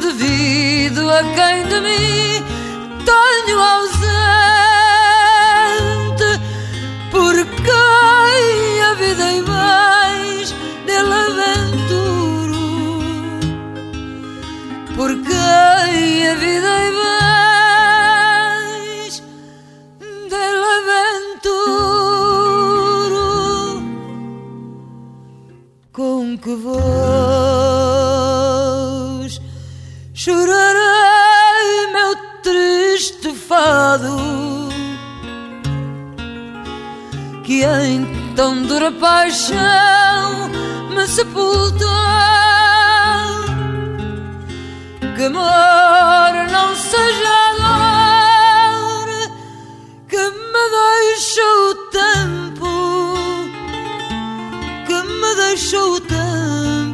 devido 0.00 1.10
a 1.10 1.22
quem 1.22 1.66
de 1.68 1.80
mim 1.82 2.42
tenho 3.04 3.60
ausente, 3.60 4.00
por 7.10 7.34
quem 7.34 8.82
a 8.82 8.94
vida 8.94 9.30
e 9.30 9.42
mais 9.42 10.54
dele 10.86 11.12
aventuro, 11.12 11.57
por 14.98 15.10
quem 15.22 16.28
a 16.28 16.34
vida 16.34 16.72
e 16.86 16.90
mais 17.00 17.22
dele 20.28 20.68
aventuro, 20.80 21.38
com 25.92 26.36
que 26.36 26.54
voz 26.56 26.72
chorarei 30.12 31.86
meu 31.92 32.16
triste 32.42 33.32
fado 33.36 34.16
que 37.44 37.62
em 37.62 38.04
tão 38.34 38.64
dura 38.64 38.90
paixão 38.90 40.48
me 40.92 41.06
sepultou. 41.06 42.57
Que 45.18 45.24
amor 45.24 46.32
não 46.52 46.76
seja 46.76 47.38
dor 47.58 49.08
que 50.08 50.16
me 50.16 50.64
deixou 50.78 51.70
o 51.70 51.74
tempo, 51.90 52.70
que 54.86 54.98
me 55.02 55.34
deixou 55.34 55.94
o 55.94 56.00
tempo 56.02 56.87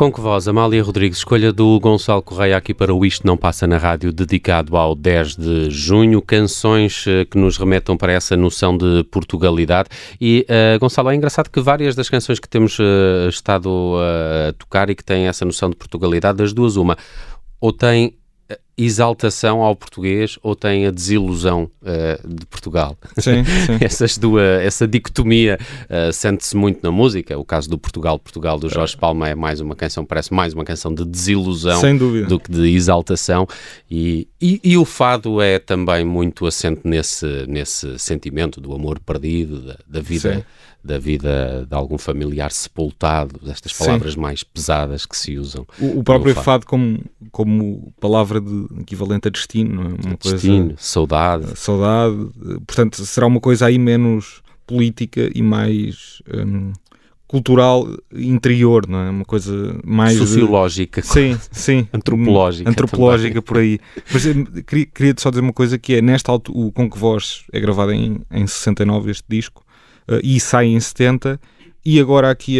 Com 0.00 0.10
que 0.10 0.18
voz, 0.18 0.48
Amália 0.48 0.82
Rodrigues, 0.82 1.18
escolha 1.18 1.52
do 1.52 1.78
Gonçalo 1.78 2.22
Correia 2.22 2.56
aqui 2.56 2.72
para 2.72 2.94
o 2.94 3.04
Isto 3.04 3.26
Não 3.26 3.36
Passa 3.36 3.66
na 3.66 3.76
Rádio, 3.76 4.10
dedicado 4.10 4.74
ao 4.74 4.94
10 4.94 5.36
de 5.36 5.70
junho, 5.70 6.22
canções 6.22 7.04
eh, 7.06 7.26
que 7.26 7.36
nos 7.36 7.58
remetam 7.58 7.98
para 7.98 8.10
essa 8.10 8.34
noção 8.34 8.74
de 8.74 9.04
Portugalidade. 9.10 9.90
E, 10.18 10.46
eh, 10.48 10.78
Gonçalo, 10.78 11.10
é 11.10 11.14
engraçado 11.14 11.50
que 11.50 11.60
várias 11.60 11.94
das 11.94 12.08
canções 12.08 12.40
que 12.40 12.48
temos 12.48 12.78
eh, 12.80 13.28
estado 13.28 13.98
a 13.98 14.54
tocar 14.54 14.88
e 14.88 14.94
que 14.94 15.04
têm 15.04 15.28
essa 15.28 15.44
noção 15.44 15.68
de 15.68 15.76
Portugalidade, 15.76 16.38
das 16.38 16.54
duas, 16.54 16.76
uma, 16.76 16.96
ou 17.60 17.70
tem 17.70 18.14
exaltação 18.84 19.62
ao 19.62 19.74
português 19.76 20.38
ou 20.42 20.54
tem 20.54 20.86
a 20.86 20.90
desilusão 20.90 21.70
eh, 21.84 22.20
de 22.24 22.46
Portugal. 22.46 22.96
Sim, 23.18 23.44
sim. 23.44 23.78
Essas 23.84 24.16
duas, 24.16 24.62
essa 24.62 24.86
dicotomia 24.86 25.58
eh, 25.88 26.12
sente-se 26.12 26.56
muito 26.56 26.80
na 26.82 26.90
música. 26.90 27.38
O 27.38 27.44
caso 27.44 27.68
do 27.68 27.78
Portugal, 27.78 28.18
Portugal 28.18 28.58
do 28.58 28.68
Jorge 28.68 28.96
Palma 28.96 29.28
é 29.28 29.34
mais 29.34 29.60
uma 29.60 29.74
canção, 29.74 30.04
parece 30.04 30.32
mais 30.32 30.52
uma 30.52 30.64
canção 30.64 30.94
de 30.94 31.04
desilusão 31.04 31.80
do 32.28 32.38
que 32.38 32.50
de 32.50 32.68
exaltação. 32.74 33.46
E, 33.90 34.28
e, 34.40 34.60
e 34.62 34.76
o 34.76 34.84
fado 34.84 35.40
é 35.40 35.58
também 35.58 36.04
muito 36.04 36.46
assente 36.46 36.80
nesse, 36.84 37.26
nesse 37.46 37.98
sentimento 37.98 38.60
do 38.60 38.74
amor 38.74 38.98
perdido, 39.00 39.60
da, 39.60 39.76
da 39.86 40.00
vida. 40.00 40.36
Sim. 40.36 40.42
Da 40.82 40.98
vida 40.98 41.66
de 41.68 41.74
algum 41.76 41.98
familiar 41.98 42.50
sepultado, 42.50 43.38
destas 43.42 43.72
Sim. 43.72 43.84
palavras 43.84 44.16
mais 44.16 44.42
pesadas 44.42 45.04
que 45.04 45.14
se 45.16 45.36
usam. 45.38 45.66
O, 45.78 45.98
o 45.98 46.02
próprio 46.04 46.34
no 46.34 46.42
fado, 46.42 46.64
como, 46.64 46.98
como 47.30 47.92
palavra 48.00 48.40
de, 48.40 48.66
equivalente 48.80 49.28
a 49.28 49.30
destino, 49.30 49.82
é? 49.82 50.06
Uma 50.06 50.16
Destino, 50.16 50.64
coisa, 50.68 50.74
saudade. 50.78 51.46
saudade. 51.58 52.16
eh, 52.48 52.58
Portanto, 52.66 53.04
será 53.04 53.26
uma 53.26 53.40
coisa 53.40 53.66
aí 53.66 53.78
menos 53.78 54.40
política 54.66 55.30
e 55.34 55.42
mais 55.42 56.22
hum, 56.32 56.72
cultural 57.26 57.86
interior, 58.12 58.88
não 58.88 58.98
é? 59.00 59.10
Uma 59.10 59.24
coisa 59.24 59.78
mais. 59.84 60.14
de- 60.18 60.26
sociológica. 60.26 61.02
Sim, 61.02 61.38
sim. 61.52 61.86
Antropológica 61.92 62.70
Antropológica 62.70 63.42
por 63.42 63.58
aí. 63.58 63.78
Mas 64.12 64.26
eh, 64.26 64.32
queria, 64.66 64.86
queria 64.86 65.14
só 65.18 65.28
dizer 65.30 65.42
uma 65.42 65.52
coisa 65.52 65.78
que 65.78 65.94
é, 65.94 66.00
nesta 66.02 66.32
altura, 66.32 66.58
o 66.58 66.72
Com 66.72 66.88
Que 66.90 66.98
Voz 66.98 67.44
é 67.52 67.60
gravado 67.60 67.92
em, 67.92 68.20
em 68.30 68.46
69, 68.46 69.10
este 69.10 69.24
disco, 69.28 69.62
eh, 69.62 69.69
e 70.22 70.38
sai 70.40 70.66
em 70.66 70.80
70, 70.80 71.40
e 71.84 72.00
agora 72.00 72.30
aqui 72.30 72.58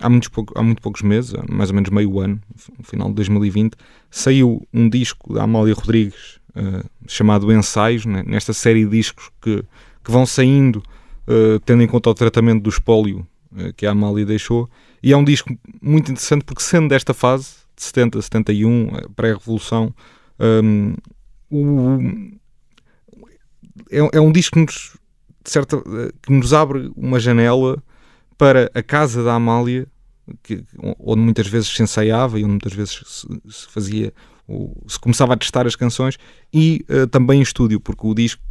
há, 0.00 0.08
muitos 0.08 0.28
pouco- 0.28 0.58
há 0.58 0.62
muito 0.62 0.80
poucos 0.82 1.02
meses, 1.02 1.32
mais 1.48 1.70
ou 1.70 1.74
menos 1.74 1.90
meio 1.90 2.18
ano, 2.20 2.40
no 2.78 2.84
final 2.84 3.08
de 3.08 3.14
2020, 3.14 3.74
saiu 4.10 4.66
um 4.72 4.88
disco 4.88 5.34
da 5.34 5.42
Amália 5.44 5.74
Rodrigues 5.74 6.38
eh, 6.54 6.82
chamado 7.06 7.52
Ensaios, 7.52 8.04
né, 8.06 8.22
nesta 8.26 8.52
série 8.52 8.84
de 8.84 8.90
discos 8.90 9.30
que, 9.40 9.62
que 10.04 10.10
vão 10.10 10.24
saindo 10.26 10.82
eh, 11.28 11.60
tendo 11.64 11.82
em 11.82 11.86
conta 11.86 12.10
o 12.10 12.14
tratamento 12.14 12.62
do 12.62 12.70
espólio 12.70 13.26
eh, 13.56 13.72
que 13.76 13.86
a 13.86 13.90
Amália 13.92 14.24
deixou, 14.26 14.68
e 15.02 15.12
é 15.12 15.16
um 15.16 15.24
disco 15.24 15.54
muito 15.80 16.10
interessante 16.10 16.44
porque 16.44 16.62
sendo 16.62 16.88
desta 16.88 17.14
fase, 17.14 17.60
de 17.76 17.82
70, 17.84 18.20
71, 18.22 18.88
eh, 18.96 19.06
pré-revolução, 19.14 19.94
hum, 20.64 20.94
o- 21.50 21.98
é, 23.90 24.16
é 24.18 24.20
um 24.20 24.32
disco 24.32 24.54
que 24.54 24.60
nos, 24.64 24.96
certa, 25.50 25.76
que 26.22 26.32
nos 26.32 26.52
abre 26.52 26.90
uma 26.96 27.18
janela 27.18 27.82
para 28.38 28.70
a 28.74 28.82
casa 28.82 29.22
da 29.22 29.34
Amália, 29.34 29.86
que, 30.42 30.64
onde 30.98 31.20
muitas 31.20 31.46
vezes 31.46 31.68
se 31.68 31.82
ensaiava 31.82 32.38
e 32.38 32.44
onde 32.44 32.52
muitas 32.52 32.72
vezes 32.72 33.02
se, 33.04 33.26
se 33.48 33.68
fazia, 33.68 34.12
se 34.86 34.98
começava 34.98 35.34
a 35.34 35.36
testar 35.36 35.66
as 35.66 35.76
canções, 35.76 36.16
e 36.52 36.84
eh, 36.88 37.06
também 37.06 37.40
em 37.40 37.42
estúdio, 37.42 37.80
porque 37.80 38.06
o 38.06 38.14
disco, 38.14 38.42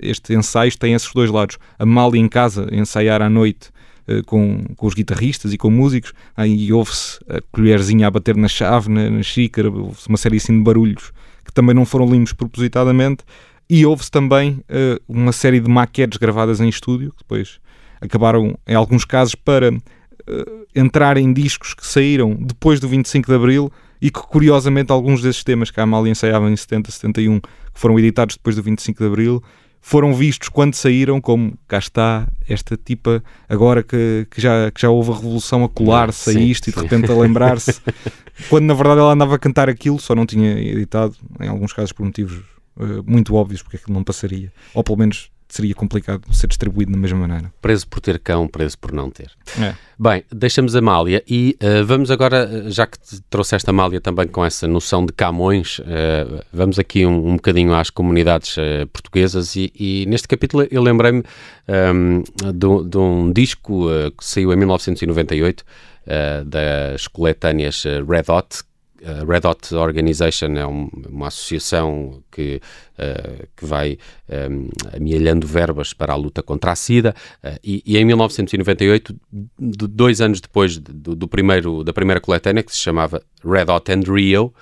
este 0.00 0.34
ensaio 0.34 0.76
tem 0.76 0.94
esses 0.94 1.12
dois 1.12 1.30
lados. 1.30 1.58
A 1.78 1.84
Amália 1.84 2.20
em 2.20 2.28
casa, 2.28 2.66
ensaiar 2.72 3.22
à 3.22 3.30
noite, 3.30 3.70
eh, 4.06 4.22
com, 4.26 4.64
com 4.76 4.86
os 4.86 4.94
guitarristas 4.94 5.52
e 5.52 5.58
com 5.58 5.70
músicos, 5.70 6.12
aí 6.36 6.72
ouve-se 6.72 7.20
a 7.28 7.40
colherzinha 7.52 8.08
a 8.08 8.10
bater 8.10 8.36
na 8.36 8.48
chave, 8.48 8.88
na, 8.88 9.08
na 9.10 9.22
xícara, 9.22 9.70
ouve-se 9.70 10.08
uma 10.08 10.18
série 10.18 10.38
assim 10.38 10.56
de 10.56 10.64
barulhos 10.64 11.12
que 11.48 11.52
também 11.54 11.74
não 11.74 11.86
foram 11.86 12.06
limpos 12.06 12.34
propositadamente, 12.34 13.24
e 13.68 13.84
houve-se 13.84 14.10
também 14.10 14.62
eh, 14.68 14.98
uma 15.06 15.32
série 15.32 15.60
de 15.60 15.68
maquetes 15.68 16.18
gravadas 16.18 16.60
em 16.60 16.68
estúdio, 16.68 17.10
que 17.12 17.18
depois 17.18 17.60
acabaram, 18.00 18.58
em 18.66 18.74
alguns 18.74 19.04
casos, 19.04 19.34
para 19.34 19.68
eh, 19.68 20.44
entrar 20.74 21.16
em 21.18 21.32
discos 21.32 21.74
que 21.74 21.86
saíram 21.86 22.34
depois 22.34 22.80
do 22.80 22.88
25 22.88 23.26
de 23.28 23.34
Abril 23.34 23.72
e 24.00 24.10
que, 24.10 24.20
curiosamente, 24.20 24.90
alguns 24.90 25.20
desses 25.20 25.44
temas 25.44 25.70
que 25.70 25.80
a 25.80 25.82
Amália 25.82 26.10
ensaiava 26.10 26.50
em 26.50 26.56
70, 26.56 26.90
71, 26.90 27.40
que 27.40 27.50
foram 27.74 27.98
editados 27.98 28.36
depois 28.36 28.56
do 28.56 28.62
25 28.62 28.98
de 28.98 29.06
Abril, 29.06 29.42
foram 29.80 30.14
vistos 30.14 30.48
quando 30.48 30.74
saíram 30.74 31.20
como 31.20 31.56
cá 31.66 31.78
está 31.78 32.26
esta 32.48 32.76
tipa 32.76 33.22
agora 33.48 33.82
que, 33.82 34.26
que, 34.30 34.40
já, 34.40 34.70
que 34.70 34.80
já 34.80 34.90
houve 34.90 35.12
a 35.12 35.14
revolução 35.14 35.64
a 35.64 35.68
colar-se 35.68 36.30
a 36.30 36.32
Sim, 36.32 36.44
isto 36.44 36.68
e 36.68 36.72
de 36.72 36.78
sim. 36.78 36.84
repente 36.84 37.10
a 37.10 37.14
lembrar-se 37.14 37.80
quando 38.50 38.66
na 38.66 38.74
verdade 38.74 39.00
ela 39.00 39.12
andava 39.12 39.36
a 39.36 39.38
cantar 39.38 39.68
aquilo, 39.68 39.98
só 40.00 40.14
não 40.14 40.26
tinha 40.26 40.58
editado, 40.58 41.14
em 41.40 41.48
alguns 41.48 41.72
casos 41.72 41.92
por 41.92 42.04
motivos 42.04 42.42
eh, 42.78 43.02
muito 43.06 43.34
óbvios, 43.34 43.62
porque 43.62 43.76
aquilo 43.76 43.94
não 43.94 44.04
passaria, 44.04 44.52
ou 44.74 44.82
pelo 44.84 44.98
menos 44.98 45.30
seria 45.50 45.74
complicado 45.74 46.22
ser 46.30 46.46
distribuído 46.46 46.92
da 46.92 46.98
mesma 46.98 47.20
maneira. 47.26 47.50
Preso 47.62 47.88
por 47.88 48.00
ter 48.00 48.18
cão, 48.18 48.46
preso 48.46 48.76
por 48.78 48.92
não 48.92 49.10
ter. 49.10 49.30
É. 49.58 49.74
Bem, 49.98 50.22
deixamos 50.30 50.76
a 50.76 50.80
Mália 50.82 51.24
e 51.26 51.56
eh, 51.58 51.82
vamos 51.84 52.10
agora, 52.10 52.46
eh, 52.52 52.70
já 52.70 52.86
que 52.86 52.98
te 52.98 53.18
trouxeste 53.30 53.70
a 53.70 53.72
Mália 53.72 53.98
também 53.98 54.26
com 54.28 54.44
essa 54.44 54.68
noção 54.68 55.06
de 55.06 55.12
Camões, 55.14 55.80
eh, 55.86 56.44
vamos 56.52 56.78
aqui 56.78 57.06
um, 57.06 57.30
um 57.30 57.36
bocadinho 57.36 57.72
às 57.72 57.88
comunidades 57.88 58.56
eh, 58.58 58.84
portuguesas 58.92 59.56
e, 59.56 59.72
e 59.74 60.04
neste 60.06 60.28
capítulo 60.28 60.66
eu 60.70 60.82
lembrei-me 60.82 61.22
ehm, 61.66 62.22
de, 62.54 62.66
um- 62.66 62.86
de 62.86 62.98
um 62.98 63.32
disco 63.32 63.86
que 64.18 64.24
saiu 64.26 64.52
em 64.52 64.56
1998 64.56 65.64
eh, 66.06 66.42
das 66.44 67.08
coletâneas 67.08 67.84
Red 68.06 68.30
Hot, 68.30 68.62
a 69.04 69.24
Red 69.24 69.46
Hot 69.46 69.74
Organization 69.74 70.56
é 70.56 70.66
um- 70.66 70.88
uma 71.08 71.28
associação 71.28 72.22
que, 72.32 72.60
eh, 72.98 73.46
que 73.56 73.64
vai 73.64 73.98
eh, 74.28 74.48
amealhando 74.96 75.46
verbas 75.46 75.92
para 75.92 76.12
a 76.12 76.16
luta 76.16 76.42
contra 76.42 76.72
a 76.72 76.76
SIDA 76.76 77.14
eh, 77.42 77.58
e, 77.62 77.82
e 77.86 77.96
em 77.96 78.04
1998, 78.04 79.14
de- 79.58 79.86
dois 79.86 80.20
anos 80.20 80.40
depois 80.40 80.76
do, 80.78 81.14
do 81.14 81.28
primeiro, 81.28 81.84
da 81.84 81.92
primeira 81.92 82.20
coletânea, 82.20 82.62
que 82.62 82.72
se 82.72 82.78
chamava 82.78 83.22
Red 83.44 83.70
Hot 83.70 83.90
and 83.92 84.02
Rio, 84.12 84.52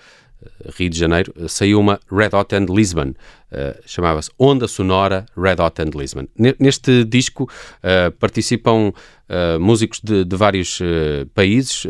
Rio 0.78 0.90
de 0.90 0.98
Janeiro, 0.98 1.32
saiu 1.48 1.80
uma 1.80 1.98
Red 2.10 2.30
Hot 2.34 2.54
and 2.54 2.66
Lisbon, 2.68 3.08
uh, 3.50 3.80
chamava-se 3.84 4.30
Onda 4.38 4.68
Sonora 4.68 5.26
Red 5.36 5.56
Hot 5.60 5.80
and 5.82 5.90
Lisbon. 5.98 6.28
Neste 6.60 7.04
disco 7.04 7.44
uh, 7.44 8.12
participam 8.12 8.90
uh, 8.92 9.58
músicos 9.58 9.98
de, 10.04 10.24
de 10.24 10.36
vários 10.36 10.78
países, 11.34 11.84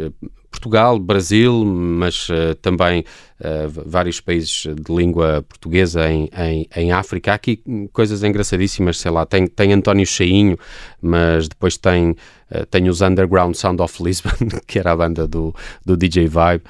Portugal, 0.56 0.98
Brasil, 0.98 1.64
mas 1.64 2.28
uh, 2.30 2.54
também 2.62 3.04
uh, 3.40 3.68
vários 3.86 4.20
países 4.20 4.66
de 4.66 4.94
língua 4.94 5.44
portuguesa 5.46 6.10
em, 6.10 6.30
em, 6.34 6.66
em, 6.74 6.92
África. 6.92 7.32
Há 7.32 7.34
aqui 7.34 7.62
coisas 7.92 8.24
engraçadíssimas, 8.24 8.98
sei 8.98 9.10
lá, 9.10 9.26
tem, 9.26 9.46
tem 9.46 9.74
António 9.74 10.06
Cheinho, 10.06 10.58
mas 11.00 11.46
depois 11.46 11.76
tem, 11.76 12.10
uh, 12.10 12.66
tem 12.70 12.88
os 12.88 13.02
Underground 13.02 13.54
Sound 13.54 13.82
of 13.82 14.02
Lisbon, 14.02 14.30
que 14.66 14.78
era 14.78 14.92
a 14.92 14.96
banda 14.96 15.26
do, 15.26 15.54
do 15.84 15.94
DJ 15.94 16.26
Vibe. 16.26 16.64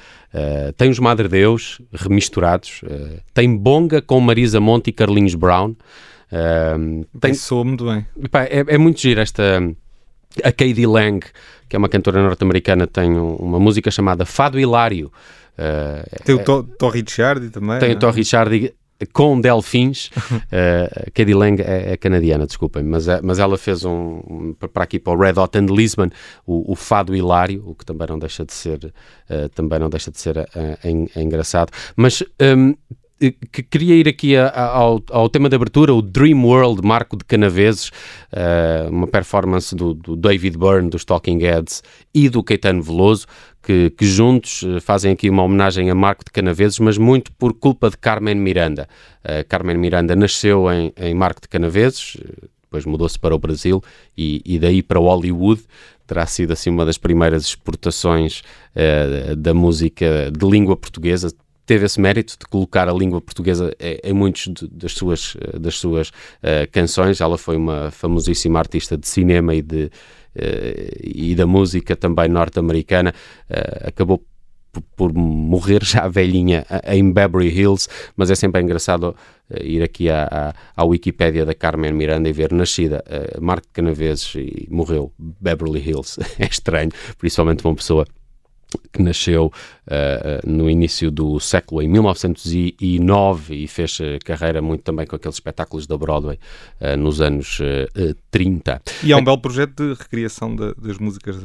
tem 0.75 0.89
os 0.89 0.99
Madre 0.99 1.29
Deus, 1.29 1.81
remisturados. 1.93 2.81
tem 3.33 3.55
Bonga 3.55 4.01
com 4.01 4.19
Marisa 4.19 4.59
Monte 4.59 4.89
e 4.89 4.93
Carlinhos 4.93 5.33
Brown. 5.33 5.73
tem... 7.19 7.33
Soa 7.33 7.63
muito 7.63 7.85
bem. 7.85 8.05
Epá, 8.21 8.43
é, 8.43 8.65
é 8.67 8.77
muito 8.77 8.99
giro 8.99 9.21
esta... 9.21 9.63
A 10.43 10.51
Katie 10.51 10.85
Lang 10.85 11.25
que 11.67 11.75
é 11.75 11.79
uma 11.79 11.89
cantora 11.89 12.21
norte-americana, 12.21 12.87
tem 12.87 13.11
uma 13.11 13.59
música 13.59 13.91
chamada 13.91 14.25
Fado 14.25 14.59
Hilário. 14.59 15.11
Uh, 15.57 16.23
tem 16.23 16.35
o 16.35 16.63
Tom 16.63 16.89
Ricciardi 16.89 17.49
também. 17.49 17.79
Tem 17.79 17.91
o 17.91 17.99
Tom 17.99 18.11
Ricciardi 18.11 18.73
com 19.11 19.39
delfins. 19.39 20.09
uh, 20.31 21.11
Katie 21.13 21.33
Lang 21.33 21.61
é, 21.61 21.93
é 21.93 21.97
canadiana, 21.97 22.47
desculpem, 22.47 22.83
mas, 22.83 23.07
é, 23.07 23.19
mas 23.21 23.37
ela 23.37 23.57
fez 23.57 23.83
um, 23.83 24.21
um, 24.27 24.53
para 24.53 24.83
aqui 24.83 24.97
para 24.97 25.13
o 25.13 25.19
Red 25.19 25.39
Hot 25.39 25.57
and 25.57 25.65
Lisbon 25.65 26.09
o, 26.45 26.71
o 26.71 26.75
Fado 26.75 27.15
Hilário, 27.15 27.63
o 27.65 27.75
que 27.75 27.85
também 27.85 28.07
não 28.07 28.17
deixa 28.17 28.45
de 28.45 28.53
ser 28.53 28.85
uh, 28.85 29.49
também 29.49 29.79
não 29.79 29.89
deixa 29.89 30.09
de 30.09 30.19
ser 30.19 30.37
uh, 30.37 31.19
engraçado. 31.19 31.71
Mas 31.95 32.23
um, 32.41 32.73
que 33.19 33.63
queria 33.63 33.95
ir 33.95 34.07
aqui 34.07 34.35
a, 34.35 34.47
a, 34.47 34.65
ao, 34.67 35.01
ao, 35.09 35.29
tema 35.29 35.49
de 35.49 35.55
abertura, 35.55 35.93
o 35.93 36.01
Dream 36.01 36.45
World, 36.45 36.85
Marco 36.85 37.17
de 37.17 37.25
Canaveses, 37.25 37.89
uh, 38.31 38.89
uma 38.89 39.07
performance 39.07 39.75
do, 39.75 39.93
do, 39.93 40.15
David 40.15 40.57
Byrne, 40.57 40.89
dos 40.89 41.03
Talking 41.03 41.39
Heads, 41.39 41.83
e 42.13 42.29
do 42.29 42.43
Caetano 42.43 42.81
Veloso, 42.81 43.25
que, 43.61 43.89
que, 43.89 44.05
juntos 44.05 44.63
eh, 44.63 44.79
fazem 44.79 45.11
aqui 45.11 45.29
uma 45.29 45.43
homenagem 45.43 45.89
a 45.89 45.95
Marco 45.95 46.23
de 46.23 46.31
Canaveses, 46.31 46.79
mas 46.79 46.97
muito 46.97 47.33
por 47.33 47.53
culpa 47.53 47.89
de 47.89 47.97
Carmen 47.97 48.35
Miranda. 48.35 48.87
Uh, 49.25 49.45
Carmen 49.49 49.77
Miranda 49.77 50.15
nasceu 50.15 50.71
em, 50.71 50.93
em 50.95 51.13
Marco 51.13 51.41
de 51.41 51.49
Canaveses, 51.49 52.15
depois 52.61 52.85
mudou-se 52.85 53.19
para 53.19 53.35
o 53.35 53.39
Brasil 53.39 53.83
e, 54.17 54.41
e, 54.45 54.59
daí 54.59 54.81
para 54.81 54.99
Hollywood. 54.99 55.61
Terá 56.05 56.25
sido 56.25 56.53
assim 56.53 56.69
uma 56.69 56.85
das 56.85 56.97
primeiras 56.97 57.43
exportações 57.43 58.41
uh, 58.73 59.35
da 59.35 59.53
música 59.53 60.31
de 60.31 60.45
língua 60.49 60.77
portuguesa, 60.77 61.29
teve 61.67 61.85
esse 61.85 61.99
mérito 61.99 62.37
de 62.39 62.45
colocar 62.47 62.87
a 62.87 62.93
língua 62.93 63.21
portuguesa 63.21 63.75
em, 63.79 64.13
muitas 64.13 64.47
das 64.71 64.93
suas, 64.93 65.35
das 65.59 65.77
suas 65.77 66.09
uh, 66.09 66.71
canções. 66.71 67.21
Ela 67.21 67.37
foi 67.37 67.57
uma 67.57 67.91
famosíssima 67.91 68.57
artista 68.57 68.97
de 68.97 69.07
cinema 69.07 69.53
e, 69.53 69.61
de, 69.61 69.83
uh, 69.83 69.91
e 71.03 71.35
da 71.35 71.45
música 71.45 71.95
também 71.95 72.29
norte-americana. 72.29 73.13
Uh, 73.49 73.89
acabou 73.89 74.23
por 74.95 75.11
morrer 75.13 75.83
já 75.83 76.07
velhinha 76.09 76.65
em 76.87 77.11
Beverly 77.11 77.49
Hills, 77.49 77.89
mas 78.15 78.31
é 78.31 78.35
sempre 78.35 78.61
engraçado 78.61 79.15
ir 79.61 79.81
aqui 79.81 80.09
à, 80.09 80.53
à, 80.75 80.81
à 80.81 80.85
Wikipédia 80.85 81.45
da 81.45 81.53
Carmen 81.53 81.93
Miranda 81.93 82.29
e 82.29 82.33
ver 82.33 82.51
nascida 82.53 83.03
uh, 83.07 83.41
Marco 83.43 83.67
Canaveses 83.73 84.35
e 84.35 84.67
morreu 84.69 85.11
Beverly 85.17 85.79
Hills. 85.79 86.17
é 86.39 86.45
estranho, 86.45 86.91
principalmente 87.17 87.65
uma 87.65 87.75
pessoa 87.75 88.05
que 88.91 89.01
nasceu 89.01 89.45
uh, 89.87 90.49
no 90.49 90.69
início 90.69 91.09
do 91.09 91.39
século, 91.39 91.81
em 91.81 91.87
1909, 91.87 93.55
e 93.55 93.67
fez 93.67 93.99
carreira 94.25 94.61
muito 94.61 94.83
também 94.83 95.05
com 95.05 95.15
aqueles 95.15 95.35
espetáculos 95.35 95.87
da 95.87 95.97
Broadway 95.97 96.39
uh, 96.81 96.97
nos 96.97 97.21
anos 97.21 97.59
uh, 97.59 98.15
30. 98.31 98.81
E 99.03 99.13
há 99.13 99.17
um 99.17 99.23
belo 99.23 99.39
projeto 99.39 99.93
de 99.93 99.99
recriação 99.99 100.55
de, 100.55 100.73
das 100.75 100.97
músicas 100.97 101.37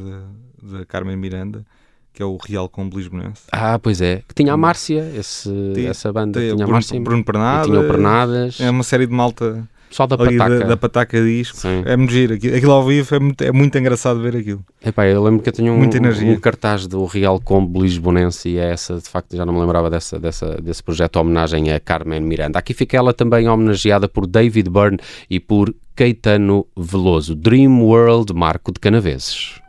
da 0.61 0.85
Carmen 0.85 1.17
Miranda 1.17 1.65
que 2.13 2.21
é 2.21 2.25
o 2.25 2.37
Real 2.37 2.69
com 2.69 2.87
Lisbonense. 2.89 3.41
Ah, 3.51 3.79
pois 3.79 3.99
é. 3.99 4.21
Que 4.27 4.35
tinha 4.35 4.53
a 4.53 4.57
Márcia, 4.57 5.11
esse, 5.15 5.49
essa 5.87 6.13
banda. 6.13 6.39
Tinha, 6.39 6.53
tinha 6.53 6.65
a 6.65 6.69
Márcia. 6.69 6.99
Bruno 7.01 7.25
Pernadas. 7.25 7.65
Tinha 7.65 7.79
o 7.79 7.87
Pernadas. 7.87 8.61
É 8.61 8.69
uma 8.69 8.83
série 8.83 9.07
de 9.07 9.13
malta 9.13 9.67
pessoal 9.93 10.07
da 10.07 10.17
Pataca. 10.17 10.59
Da, 10.59 10.65
da 10.65 10.77
Pataca 10.77 11.23
Disco. 11.23 11.57
Sim. 11.57 11.83
É 11.85 11.95
muito 11.95 12.11
giro. 12.11 12.33
Aquilo, 12.33 12.71
ao 12.71 12.85
vivo 12.85 13.15
é 13.15 13.19
muito, 13.19 13.43
é 13.43 13.51
muito 13.51 13.77
engraçado 13.77 14.19
ver 14.19 14.35
aquilo. 14.35 14.65
Epá, 14.83 15.05
eu 15.07 15.23
lembro 15.23 15.41
que 15.41 15.49
eu 15.49 15.53
tinha 15.53 15.71
um, 15.71 15.81
um, 15.81 16.39
cartaz 16.39 16.87
do 16.87 17.05
Real 17.05 17.39
Combo 17.39 17.81
Lisbonense 17.81 18.49
e 18.49 18.57
é 18.57 18.71
essa, 18.71 18.95
de 18.95 19.07
facto, 19.07 19.35
já 19.35 19.45
não 19.45 19.53
me 19.53 19.59
lembrava 19.59 19.89
dessa, 19.89 20.19
dessa, 20.19 20.61
desse 20.61 20.83
projeto 20.83 21.17
homenagem 21.17 21.71
a 21.71 21.79
Carmen 21.79 22.21
Miranda. 22.21 22.59
Aqui 22.59 22.73
fica 22.73 22.97
ela 22.97 23.13
também 23.13 23.47
homenageada 23.47 24.09
por 24.09 24.25
David 24.27 24.69
Byrne 24.69 24.97
e 25.29 25.39
por 25.39 25.73
Caetano 25.95 26.65
Veloso. 26.75 27.35
Dream 27.35 27.83
World 27.83 28.33
Marco 28.33 28.71
de 28.71 28.79
Canaveses. 28.79 29.62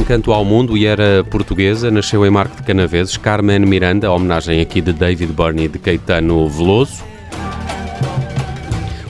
Encanto 0.00 0.32
ao 0.32 0.44
mundo 0.44 0.76
e 0.78 0.86
era 0.86 1.22
portuguesa, 1.24 1.90
nasceu 1.90 2.24
em 2.24 2.30
Marco 2.30 2.56
de 2.56 2.62
Canaveses, 2.62 3.18
Carmen 3.18 3.60
Miranda, 3.60 4.10
homenagem 4.10 4.60
aqui 4.60 4.80
de 4.80 4.94
David 4.94 5.32
Byrne 5.32 5.64
e 5.64 5.68
de 5.68 5.78
Caetano 5.78 6.48
Veloso. 6.48 7.04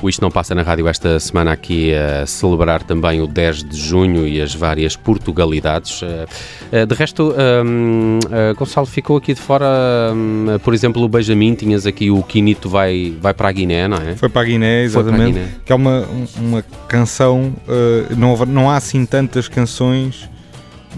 O 0.03 0.09
Isto 0.09 0.23
Não 0.23 0.31
Passa 0.31 0.55
na 0.55 0.63
Rádio 0.63 0.89
esta 0.89 1.21
semana 1.21 1.53
aqui 1.53 1.95
a 1.95 2.27
celebrar 2.27 2.83
também 2.83 3.21
o 3.21 3.27
10 3.27 3.65
de 3.65 3.79
junho 3.79 4.27
e 4.27 4.41
as 4.41 4.55
várias 4.55 4.97
Portugalidades. 4.97 6.03
Eh, 6.03 6.27
eh, 6.73 6.87
De 6.87 6.95
resto, 6.95 7.35
hum, 7.65 8.19
eh, 8.31 8.55
Gonçalo 8.55 8.87
ficou 8.87 9.19
aqui 9.19 9.35
de 9.35 9.41
fora, 9.41 9.67
hum, 10.13 10.47
por 10.65 10.73
exemplo, 10.73 11.03
o 11.03 11.09
Benjamin, 11.09 11.55
tinhas 11.55 11.87
aqui 11.87 12.11
o 12.11 12.23
Quinito 12.23 12.69
vai, 12.69 13.15
vai 13.21 13.35
para 13.35 13.51
a 13.51 13.53
Guiné, 13.53 13.87
não 13.87 13.99
é? 13.99 14.17
Foi 14.17 14.29
para 14.29 14.41
a 14.41 14.45
Guiné, 14.45 14.67
para 14.67 14.81
a 14.81 14.85
exatamente. 14.85 15.33
Guiné. 15.35 15.49
Que 15.67 15.73
é 15.73 15.75
uma, 15.75 16.05
uma 16.39 16.63
canção. 16.89 17.53
uh, 17.69 18.17
não, 18.17 18.35
não 18.47 18.71
há 18.71 18.77
assim 18.77 19.05
tantas 19.05 19.47
canções 19.49 20.29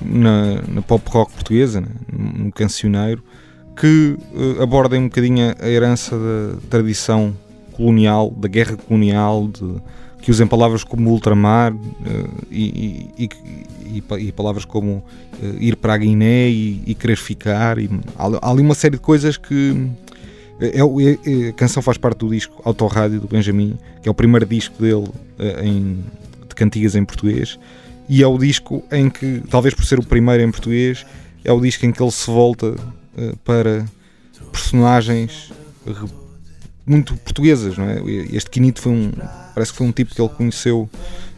na, 0.05 0.63
na 0.69 0.83
pop 0.83 1.03
rock 1.11 1.33
portuguesa, 1.33 1.81
né, 1.81 1.89
no 2.13 2.53
cancioneiro, 2.53 3.23
que 3.77 4.17
uh, 4.35 4.63
abordem 4.63 5.01
um 5.01 5.05
bocadinho 5.05 5.55
a 5.61 5.69
herança 5.69 6.17
da 6.19 6.57
tradição 6.69 7.35
colonial, 7.73 8.31
da 8.31 8.49
guerra 8.49 8.77
colonial, 8.77 9.49
de, 9.49 9.77
que 10.21 10.31
usem 10.31 10.47
palavras 10.47 10.85
como 10.85 11.11
ultramar 11.11 11.73
uh, 11.75 11.79
e, 12.51 13.09
e- 13.19 13.25
e- 13.25 13.97
e 13.97 14.01
pa- 14.03 14.17
palavras 14.33 14.65
como 14.65 15.03
uh, 15.43 15.57
ir 15.59 15.77
para 15.77 15.95
a 15.95 15.97
Guiné 15.99 16.49
e, 16.49 16.95
querer 16.95 17.17
ficar. 17.17 17.79
E, 17.79 17.89
há, 18.17 18.51
ali 18.51 18.61
uma 18.63 18.75
série 18.75 18.97
de 18.97 19.03
coisas 19.03 19.37
que. 19.37 19.89
É, 20.61 20.79
é- 20.79 21.45
é- 21.47 21.49
a 21.49 21.53
canção 21.55 21.83
faz 21.83 21.99
parte 21.99 22.19
do 22.19 22.29
disco 22.29 22.61
Autorrádio 22.65 23.19
do 23.21 23.27
Benjamin, 23.27 23.77
que 24.03 24.09
é 24.09 24.13
o 24.13 24.15
primeiro 24.15 24.47
disco 24.47 24.81
dele 24.81 25.09
em, 25.63 25.99
de 26.49 26.55
cantigas 26.55 26.95
em 26.95 27.05
português, 27.05 27.59
e 28.13 28.23
é 28.23 28.27
o 28.27 28.37
disco 28.39 28.83
em 28.93 29.09
que, 29.09 29.43
talvez 29.51 29.75
por 29.75 29.85
ser 29.85 29.99
o 29.99 30.05
primeiro 30.05 30.43
em 30.43 30.51
português, 30.51 31.07
é 31.45 31.53
o 31.53 31.61
disco 31.61 31.87
em 31.87 31.93
que 31.93 32.03
ele 32.03 32.11
se 32.11 32.27
volta 32.31 32.77
eh, 33.17 33.33
para 33.45 33.85
personagens 34.51 35.53
re- 35.87 36.09
muito 36.87 37.15
portuguesas, 37.17 37.77
não 37.79 37.85
é? 37.89 38.01
Este 38.33 38.51
Quinito 38.51 38.81
foi 38.81 38.93
um, 38.93 39.13
parece 39.55 39.73
que 39.73 39.79
foi 39.79 39.87
um 39.87 39.93
tipo 39.93 40.15
que 40.15 40.21
ele 40.21 40.29
conheceu 40.29 40.89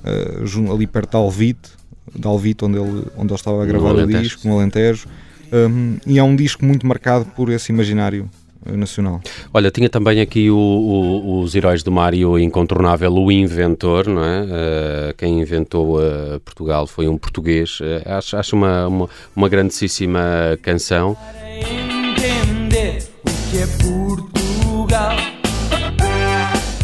eh, 0.05 0.41
jun- 0.45 0.73
ali 0.73 0.87
perto 0.87 1.11
de 1.11 1.17
Alvite, 1.17 1.71
de 2.15 2.27
Alvite, 2.27 2.65
onde 2.65 2.79
ele, 2.79 3.05
onde 3.17 3.29
ele 3.33 3.35
estava 3.35 3.63
a 3.63 3.67
gravar 3.67 3.91
o 3.93 4.07
disco, 4.23 4.49
no 4.49 4.59
Alentejo, 4.59 5.07
Um, 5.53 5.99
e 6.05 6.19
é 6.19 6.23
um 6.23 6.35
disco 6.35 6.65
muito 6.65 6.85
marcado 6.85 7.27
por 7.27 7.49
esse 7.49 7.71
imaginário 7.71 8.29
eh, 8.29 8.44
nacional. 8.67 9.21
Olha, 9.53 9.71
tinha 9.71 9.89
também 9.89 10.21
aqui 10.21 10.51
o- 10.51 10.57
o- 10.57 11.41
os 11.41 11.55
Heróis 11.55 11.83
do 11.83 11.91
Mar 11.93 12.15
e 12.15 12.25
o 12.25 12.39
incontornável 12.39 13.13
O 13.15 13.31
Inventor, 13.31 14.07
não 14.09 14.25
é? 14.25 14.47
Eh, 14.51 15.15
quem 15.19 15.41
inventou 15.41 16.01
eh, 16.03 16.39
Portugal 16.45 16.87
foi 16.87 17.09
um 17.09 17.17
português. 17.19 17.79
Eh, 17.83 18.03
acho 18.07 18.37
acho 18.37 18.57
uma, 18.57 18.87
uma, 18.87 19.09
uma 19.35 19.49
grandíssima 19.49 20.59
canção. 20.63 21.17
Entender 21.57 23.03
o 23.25 23.51
que 23.51 23.59
é 23.59 23.67
Portugal. 23.83 25.34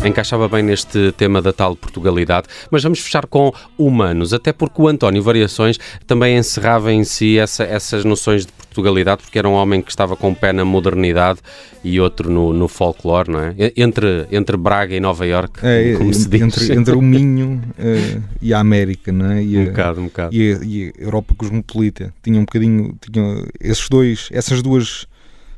Encaixava 0.05 0.49
bem 0.49 0.63
neste 0.63 1.13
tema 1.13 1.43
da 1.43 1.53
tal 1.53 1.77
Portugalidade, 1.77 2.47
mas 2.71 2.83
vamos 2.83 3.01
fechar 3.01 3.27
com 3.27 3.53
humanos, 3.77 4.33
até 4.33 4.51
porque 4.51 4.81
o 4.81 4.89
António 4.89 5.23
Variações 5.23 5.79
também 6.07 6.39
encerrava 6.39 6.91
em 6.91 7.05
si 7.05 7.39
essa- 7.39 7.65
essas 7.65 8.03
noções 8.05 8.47
de 8.47 8.53
Portugalidade, 8.53 9.23
porque 9.23 9.39
era 9.39 9.47
um 9.47 9.53
homem 9.53 9.83
que 9.83 9.91
estava 9.91 10.17
com 10.17 10.31
um 10.31 10.35
pé 10.35 10.55
na 10.55 10.65
modernidade 10.65 11.41
e 11.85 12.01
outro 12.01 12.31
no, 12.31 12.51
no 12.55 12.67
folclore, 12.67 13.31
não 13.31 13.41
é? 13.41 13.55
Entre, 13.77 14.27
entre 14.33 14.57
Braga 14.57 14.95
e 14.97 15.01
Nova 15.01 15.27
Iorque, 15.27 15.61
É, 15.63 15.93
como 15.99 16.15
se 16.15 16.27
diz. 16.29 16.41
entre, 16.41 16.73
entre 16.73 16.95
o 16.95 17.03
Minho 17.03 17.61
eh, 17.79 18.21
e 18.41 18.55
a 18.55 18.59
América, 18.59 19.13
não 19.13 19.31
é? 19.31 19.43
E 19.43 19.59
Um 19.59 19.63
a, 19.63 19.67
bocado, 19.67 20.01
um 20.01 20.05
bocado. 20.05 20.35
e 20.35 20.53
a, 20.55 20.59
e 20.65 20.93
a 20.99 21.03
Europa 21.03 21.35
cosmopolita. 21.37 22.13
Tinha 22.23 22.39
um 22.39 22.45
bocadinho, 22.47 22.97
tinha 23.01 23.45
esses 23.61 23.87
dois, 23.89 24.29
essas 24.33 24.63
duas 24.63 25.07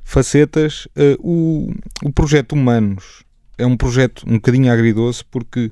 facetas. 0.02 0.88
Eh, 0.96 1.16
o, 1.20 1.70
o 2.04 2.12
projeto 2.12 2.52
Humanos 2.52 3.22
é 3.58 3.66
um 3.66 3.76
projeto 3.76 4.24
um 4.26 4.34
bocadinho 4.34 4.72
agridoce 4.72 5.24
porque, 5.30 5.70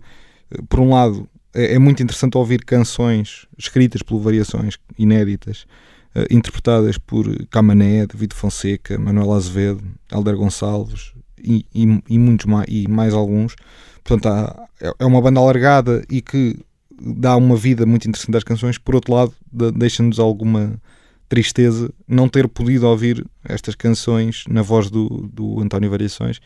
eh, 0.51 0.59
por 0.69 0.81
um 0.81 0.91
lado, 0.91 1.29
é, 1.55 1.75
é 1.75 1.79
muito 1.79 2.03
interessante 2.03 2.37
ouvir 2.37 2.65
canções 2.65 3.47
escritas 3.59 4.03
por 4.03 4.19
variações 4.21 4.79
inéditas, 4.99 5.67
eh, 6.15 6.27
interpretadas 6.31 6.99
por 6.99 7.27
Camané, 7.47 8.07
David 8.07 8.35
Fonseca, 8.35 8.99
Manuel 8.99 9.33
Azevedo, 9.33 9.83
Alder 10.13 10.37
Gonçalves 10.37 11.13
e, 11.43 11.65
e, 11.75 12.03
e 12.09 12.19
muitos 12.19 12.47
mais, 12.47 12.67
e 12.69 12.87
mais 12.89 13.15
alguns. 13.15 13.57
Portanto, 14.05 14.27
há- 14.33 14.67
é- 14.81 14.93
é 14.99 15.05
uma 15.07 15.21
banda 15.21 15.41
alargada 15.41 16.05
e 16.11 16.21
que 16.21 16.57
dá 17.03 17.35
uma 17.37 17.57
vida 17.57 17.87
muito 17.87 18.07
interessante 18.09 18.37
às 18.37 18.45
canções. 18.45 18.77
Por 18.79 18.95
outro 18.95 19.15
lado, 19.15 19.33
de- 19.53 19.73
deixa-nos 19.73 20.19
alguma 20.19 20.81
tristeza 21.29 21.91
não 22.09 22.29
ter 22.29 22.49
podido 22.49 22.87
ouvir 22.89 23.25
estas 23.45 23.75
canções 23.75 24.45
na 24.49 24.63
voz 24.63 24.91
do, 24.91 25.29
do 25.33 25.61
António 25.61 25.89
Variações, 25.89 26.41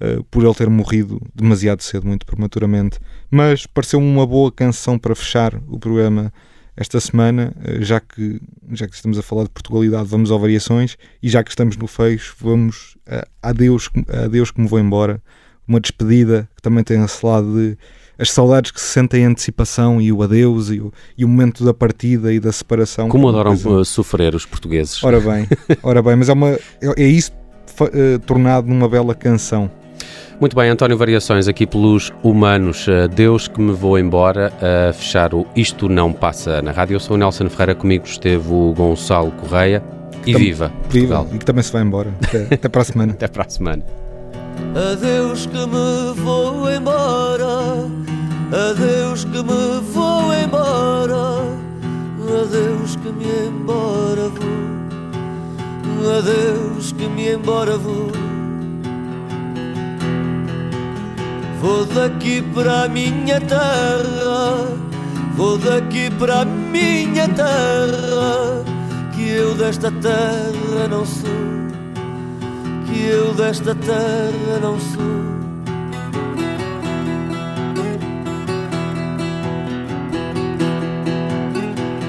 eh, 0.00 0.20
por 0.30 0.44
ele 0.44 0.54
ter 0.54 0.68
morrido 0.68 1.20
demasiado 1.34 1.82
cedo, 1.82 2.06
muito 2.06 2.24
prematuramente. 2.26 2.98
Mas 3.30 3.66
pareceu-me 3.66 4.06
uma 4.06 4.26
boa 4.26 4.50
canção 4.52 4.98
para 4.98 5.14
fechar 5.14 5.54
o 5.68 5.78
programa 5.78 6.32
esta 6.76 7.00
semana, 7.00 7.52
eh, 7.64 7.82
já 7.82 7.98
que, 8.00 8.40
já 8.72 8.86
que 8.86 8.94
estamos 8.94 9.18
a 9.18 9.22
falar 9.22 9.44
de 9.44 9.50
Portugalidade, 9.50 10.08
vamos 10.08 10.30
ao 10.30 10.38
Variações 10.38 10.96
e 11.22 11.28
já 11.28 11.42
que 11.42 11.50
estamos 11.50 11.76
no 11.76 11.86
fecho, 11.86 12.36
vamos 12.40 12.96
a 13.06 13.50
Adeus, 13.50 13.90
Adeus 14.24 14.50
que 14.50 14.60
me 14.60 14.68
vou 14.68 14.78
embora, 14.78 15.20
uma 15.66 15.80
despedida 15.80 16.48
que 16.56 16.62
também 16.62 16.82
tem 16.84 17.02
esse 17.02 17.24
lado 17.26 17.52
de 17.54 17.76
as 18.18 18.32
saudades 18.32 18.72
que 18.72 18.80
se 18.80 18.88
sentem 18.88 19.22
em 19.22 19.26
antecipação 19.26 20.00
e 20.00 20.12
o 20.12 20.22
adeus 20.22 20.70
e 20.70 20.80
o, 20.80 20.92
e 21.16 21.24
o 21.24 21.28
momento 21.28 21.64
da 21.64 21.72
partida 21.72 22.32
e 22.32 22.40
da 22.40 22.50
separação. 22.50 23.08
Como 23.08 23.28
adoram 23.28 23.52
coisa- 23.56 23.68
uh, 23.70 23.84
sofrer 23.84 24.34
os 24.34 24.44
portugueses. 24.44 25.02
Ora 25.04 25.20
bem, 25.20 25.46
ora 25.82 26.02
bem, 26.02 26.16
mas 26.16 26.28
é, 26.28 26.32
uma, 26.32 26.48
é, 26.50 26.60
é 26.96 27.06
isso 27.06 27.30
eh, 27.92 28.18
tornado 28.26 28.66
numa 28.66 28.88
bela 28.88 29.14
canção. 29.14 29.70
Muito 30.40 30.54
bem, 30.54 30.70
António 30.70 30.96
Variações, 30.96 31.48
aqui 31.48 31.66
pelos 31.66 32.12
humanos. 32.22 32.86
Uh, 32.86 33.08
Deus 33.08 33.48
que 33.48 33.60
me 33.60 33.72
vou 33.72 33.98
embora 33.98 34.52
a 34.62 34.92
fechar 34.92 35.34
o 35.34 35.44
Isto 35.56 35.88
Não 35.88 36.12
Passa 36.12 36.62
na 36.62 36.70
rádio. 36.70 36.94
Eu 36.94 37.00
sou 37.00 37.16
o 37.16 37.18
Nelson 37.18 37.48
Ferreira, 37.48 37.74
comigo 37.74 38.04
esteve 38.06 38.48
o 38.48 38.72
Gonçalo 38.72 39.32
Correia. 39.32 39.82
E 40.24 40.34
viva 40.34 40.70
Viva, 40.90 41.26
e 41.32 41.38
que 41.38 41.44
também 41.44 41.62
se 41.62 41.72
vai 41.72 41.82
embora. 41.82 42.14
Até, 42.22 42.46
até 42.54 42.68
para 42.68 42.82
a 42.82 42.84
semana. 42.84 43.12
Até 43.14 43.26
para 43.26 43.46
a 43.46 43.48
semana. 43.48 43.82
Adeus 44.92 45.46
que 45.46 45.58
me 45.58 46.14
vou 46.22 46.70
embora. 46.70 47.88
Adeus 48.52 49.24
que 49.24 49.42
me 49.42 49.80
vou 49.92 50.32
embora. 50.34 51.42
Adeus 52.42 52.94
que 52.94 53.10
me 53.10 53.48
embora 53.48 54.28
vou. 54.28 54.68
Adeus 56.16 56.92
que 56.92 57.08
me 57.08 57.32
embora 57.32 57.76
vou. 57.76 58.37
Vou 61.60 61.84
daqui 61.86 62.42
para 62.54 62.88
minha 62.88 63.40
terra. 63.40 64.66
Vou 65.34 65.58
daqui 65.58 66.10
para 66.18 66.44
minha 66.44 67.28
terra. 67.28 68.64
Que 69.14 69.30
eu 69.30 69.54
desta 69.54 69.90
terra 69.90 70.88
não 70.88 71.04
sou 71.04 71.58
que 72.98 73.06
eu 73.06 73.34
desta 73.34 73.74
terra 73.74 74.58
não 74.60 74.78
sou. 74.80 75.18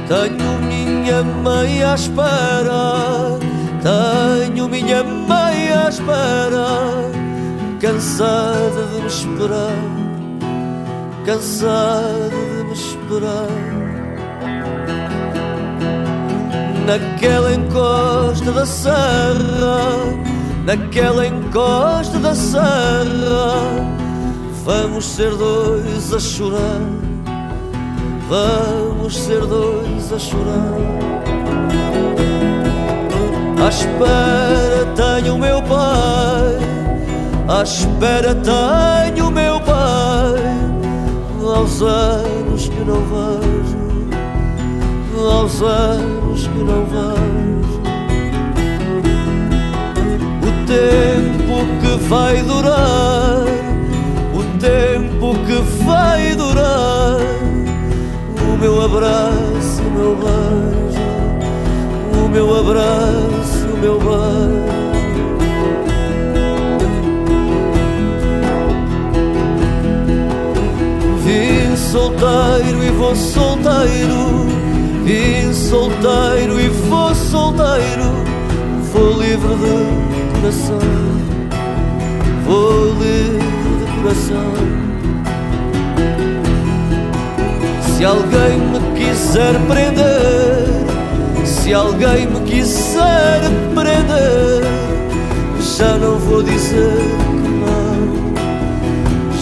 Tenho 0.07 0.51
minha 0.67 1.21
mãe 1.23 1.83
à 1.83 1.93
espera, 1.93 3.37
tenho 3.83 4.67
minha 4.67 5.03
mãe 5.03 5.71
à 5.71 5.89
espera, 5.89 7.11
cansada 7.79 8.87
de 8.93 9.01
me 9.01 9.07
esperar, 9.07 9.77
cansada 11.25 12.29
de 12.29 12.63
me 12.65 12.73
esperar. 12.73 13.49
Naquela 16.85 17.53
encosta 17.53 18.51
da 18.51 18.65
serra, 18.65 19.95
naquela 20.65 21.25
encosta 21.25 22.19
da 22.19 22.35
serra, 22.35 23.63
vamos 24.65 25.05
ser 25.05 25.33
dois 25.35 26.13
a 26.13 26.19
chorar, 26.19 26.81
vamos 28.27 29.17
ser 29.17 29.45
dois 29.45 30.11
a 30.11 30.19
chorar. 30.19 30.75
À 33.63 33.69
espera 33.69 34.85
tenho 34.95 35.35
o 35.35 35.37
meu 35.37 35.61
pai, 35.61 36.48
à 37.49 37.63
espera 37.63 38.35
tenho 38.35 39.31
meu 39.31 39.59
pai, 39.61 40.39
aos 41.43 41.81
anos 41.81 42.69
que 42.69 42.79
não 42.85 43.01
vejo 43.01 43.79
aos 45.27 45.61
anos 45.61 46.47
que 46.47 46.59
não 46.59 46.85
vejo. 46.85 47.79
O 50.41 50.51
tempo 50.65 51.65
que 51.81 52.07
vai 52.07 52.41
durar, 52.43 53.43
o 54.33 54.59
tempo 54.59 55.35
que 55.45 55.83
vai 55.83 56.35
durar, 56.35 57.17
o 58.41 58.57
meu 58.57 58.81
abraço, 58.81 59.81
o 59.81 59.91
meu 59.91 60.15
beijo, 60.15 60.99
o 62.23 62.29
meu 62.29 62.59
abraço, 62.59 63.67
o 63.73 63.77
meu 63.77 63.99
beijo. 63.99 64.98
Solteiro 71.91 72.83
e 72.83 72.91
vou 72.91 73.15
solteiro, 73.15 74.45
vim 75.03 75.51
solteiro 75.51 76.59
e 76.59 76.69
vou 76.69 77.15
solteiro, 77.15 78.13
vou 78.93 79.13
livre 79.13 79.55
de 79.55 80.39
coração, 80.39 80.79
vou 82.45 82.93
livre 82.93 83.39
de 83.79 84.01
coração. 84.01 84.53
Se 87.81 88.05
alguém 88.05 88.59
me 88.59 88.79
quiser 88.99 89.55
prender, 89.67 90.67
se 91.43 91.73
alguém 91.73 92.27
me 92.27 92.39
quiser 92.41 93.41
prender, 93.73 94.61
já 95.59 95.97
não 95.97 96.19
vou 96.19 96.43
dizer 96.43 96.99
que 97.41 97.49
não, 97.49 98.33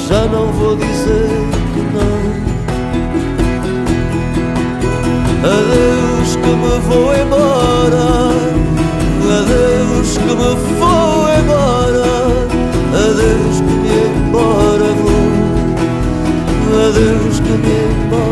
já 0.07 0.25
não 0.27 0.47
vou 0.53 0.77
dizer 0.77 1.56
Adeus 5.47 6.35
que 6.35 6.51
me 6.61 6.77
vou 6.87 7.13
embora. 7.15 8.05
Adeus 9.39 10.17
que 10.17 10.25
me 10.25 10.51
vou 10.77 11.29
embora. 11.39 12.11
Adeus 12.93 13.57
que 13.61 13.75
me 13.83 13.95
embora 14.27 14.89
vou. 15.01 15.27
Adeus 16.87 17.39
que 17.39 17.51
me 17.51 17.75
embora. 18.03 18.26